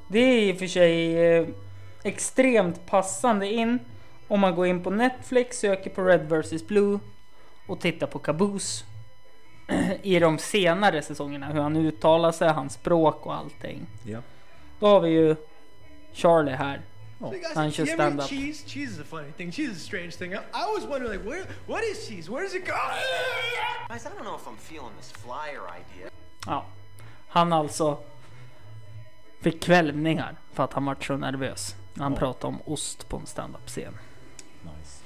[0.07, 1.47] Det är i och för sig eh,
[2.03, 3.79] extremt passande in
[4.27, 6.99] om man går in på Netflix, söker på Red vs Blue
[7.67, 8.85] och tittar på Caboose.
[10.03, 13.87] I de senare säsongerna, hur han uttalar sig, hans språk och allting.
[14.03, 14.19] Ja.
[14.79, 15.35] Då har vi ju
[16.17, 16.81] Charlie här.
[17.19, 18.29] So guys, Han kör stand-up.
[18.29, 18.63] cheese?
[18.67, 19.51] Cheese is a funny thing.
[19.51, 20.33] Cheese is a strange thing.
[20.33, 22.31] I, I always wonder, like, where, what is cheese?
[22.31, 22.73] Where does it go?
[23.89, 26.09] Guys, I don't know if I'm feeling this flyer idea.
[26.45, 26.65] Ja,
[27.27, 27.97] han alltså
[29.41, 32.19] fick kvällningar för att han var så nervös när han Ja.
[32.19, 33.93] pratade om ost på en standup-scen.
[34.61, 35.03] Nice.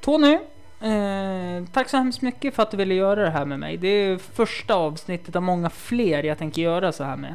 [0.00, 0.38] Tony,
[0.80, 3.76] eh, tack så hemskt mycket för att du ville göra det här med mig.
[3.76, 7.34] Det är första avsnittet av många fler jag tänker göra så här med.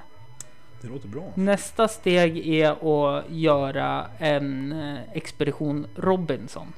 [0.82, 1.32] Det låter bra.
[1.36, 6.74] Nästa steg är att göra en eh, Expedition Robinson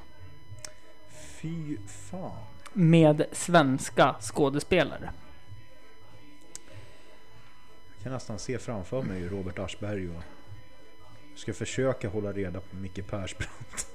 [1.41, 2.31] Fy fan.
[2.73, 5.11] med svenska skådespelare.
[7.95, 10.23] Jag kan nästan se framför mig Robert Aschberg och
[11.35, 13.87] ska försöka hålla reda på Micke Persbrandt.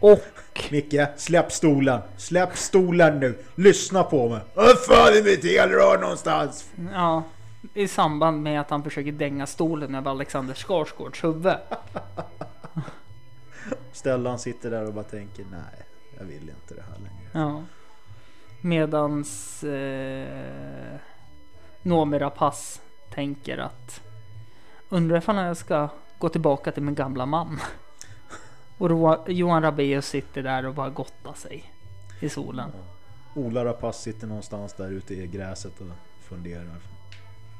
[0.00, 0.24] Och
[0.70, 2.00] Micke, släpp stolen!
[2.16, 3.38] Släpp stolen nu!
[3.54, 4.40] Lyssna på mig!
[4.54, 6.70] Vad fan är mitt elrör någonstans?
[6.92, 7.22] Ja,
[7.74, 11.56] i samband med att han försöker dänga stolen över Alexander Skarsgårds huvud.
[13.92, 15.86] Stellan sitter där och bara tänker nej,
[16.18, 17.28] jag vill inte det här längre.
[17.32, 17.62] Ja.
[18.60, 20.96] Medans eh,
[21.82, 24.00] Noomi Rapace tänker att
[24.88, 25.88] undrar ifall jag ska
[26.18, 27.60] gå tillbaka till min gamla man.
[28.78, 31.72] Och Ro- Johan Rabaeus sitter där och bara gottar sig
[32.20, 32.70] i solen.
[33.34, 35.86] Ola Rapace sitter någonstans där ute i gräset och
[36.28, 36.76] funderar.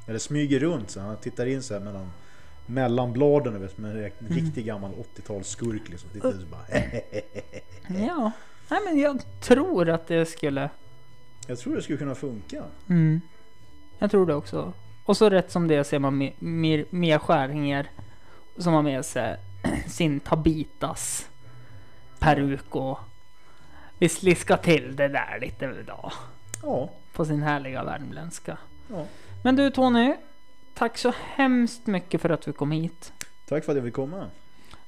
[0.09, 2.11] Eller smyger runt så han tittar in så här mellan
[2.65, 4.11] mellan bladen vet, som en Mm.
[4.19, 6.09] riktig gammal 80-talsskurk liksom.
[6.09, 6.65] Tittar ut så bara
[8.07, 8.31] Ja,
[8.69, 10.69] nej men jag tror att det skulle
[11.47, 12.63] Jag tror det skulle kunna funka.
[12.89, 13.21] Mm.
[13.99, 14.73] Jag tror det också.
[15.05, 17.89] Och så rätt som det ser man Me- Mir- Mia Skäringer
[18.57, 19.37] som har med sig
[19.87, 21.29] sin Tabitas
[22.19, 22.99] peruk och
[23.97, 26.11] vi sliskar till det där lite idag.
[26.63, 28.57] Ja, På sin härliga värmländska.
[28.91, 29.05] ja.
[29.43, 30.15] Men du Tony,
[30.73, 33.13] tack så hemskt mycket för att du kom hit.
[33.45, 34.29] Tack för att jag fick komma.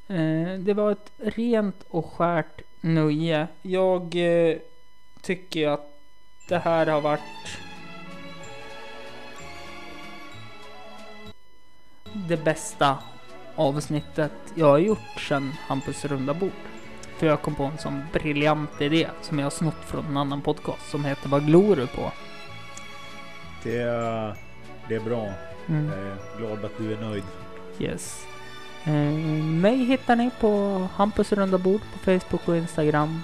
[0.08, 3.47] Eh, det var ett rent och skärt nöje.
[3.62, 4.58] Jag eh,
[5.22, 5.99] tycker att
[6.47, 7.22] det här har varit
[12.14, 12.97] det bästa
[13.56, 16.52] avsnittet jag har gjort sedan Hampus runda bord.
[17.18, 20.41] För jag kom på en sån briljant idé som jag har snott från en annan
[20.41, 22.12] podcast som heter Vad glor du på?
[23.64, 24.36] Det är,
[24.89, 25.34] det är bra.
[25.70, 25.86] Mm.
[25.86, 27.24] Jag är glad att du är nöjd.
[27.80, 28.26] Yes.
[28.86, 30.49] Eh, mig hittar ni på
[30.93, 33.22] Hampus runda bord på Facebook och Instagram.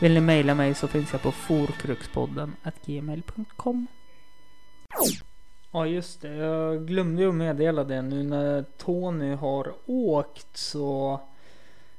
[0.00, 3.86] Vill ni mejla mig så finns jag på forkruxpodden gmail.com.
[5.72, 11.20] Ja just det, jag glömde ju att meddela det nu när Tony har åkt så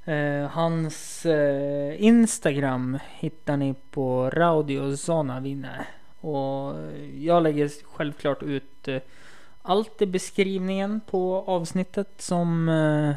[0.06, 5.86] eh, hans eh, Instagram hittar ni på Radio Zonavine.
[6.24, 6.76] Och
[7.20, 9.02] jag lägger självklart ut eh,
[9.62, 13.16] allt i beskrivningen på avsnittet som eh,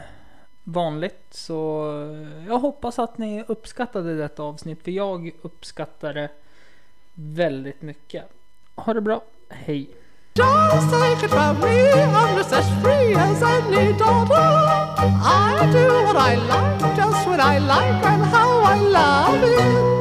[0.64, 1.26] vanligt.
[1.30, 6.28] Så eh, jag hoppas att ni uppskattade detta avsnitt för jag uppskattar det
[7.14, 8.24] väldigt mycket.
[8.74, 9.90] Ha det bra, hej!
[10.34, 14.34] Just take it from me, I'm just as free as any daughter.
[14.98, 19.95] I do what I like, just when I like, and how I love it.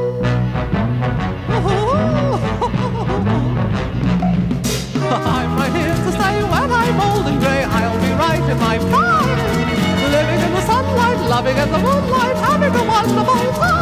[5.08, 7.62] I'm right here to stay when I'm old and grey.
[7.64, 9.38] I'll be right in my prime.
[10.10, 13.76] Living in the sunlight, loving in the moonlight, having a wonderful time.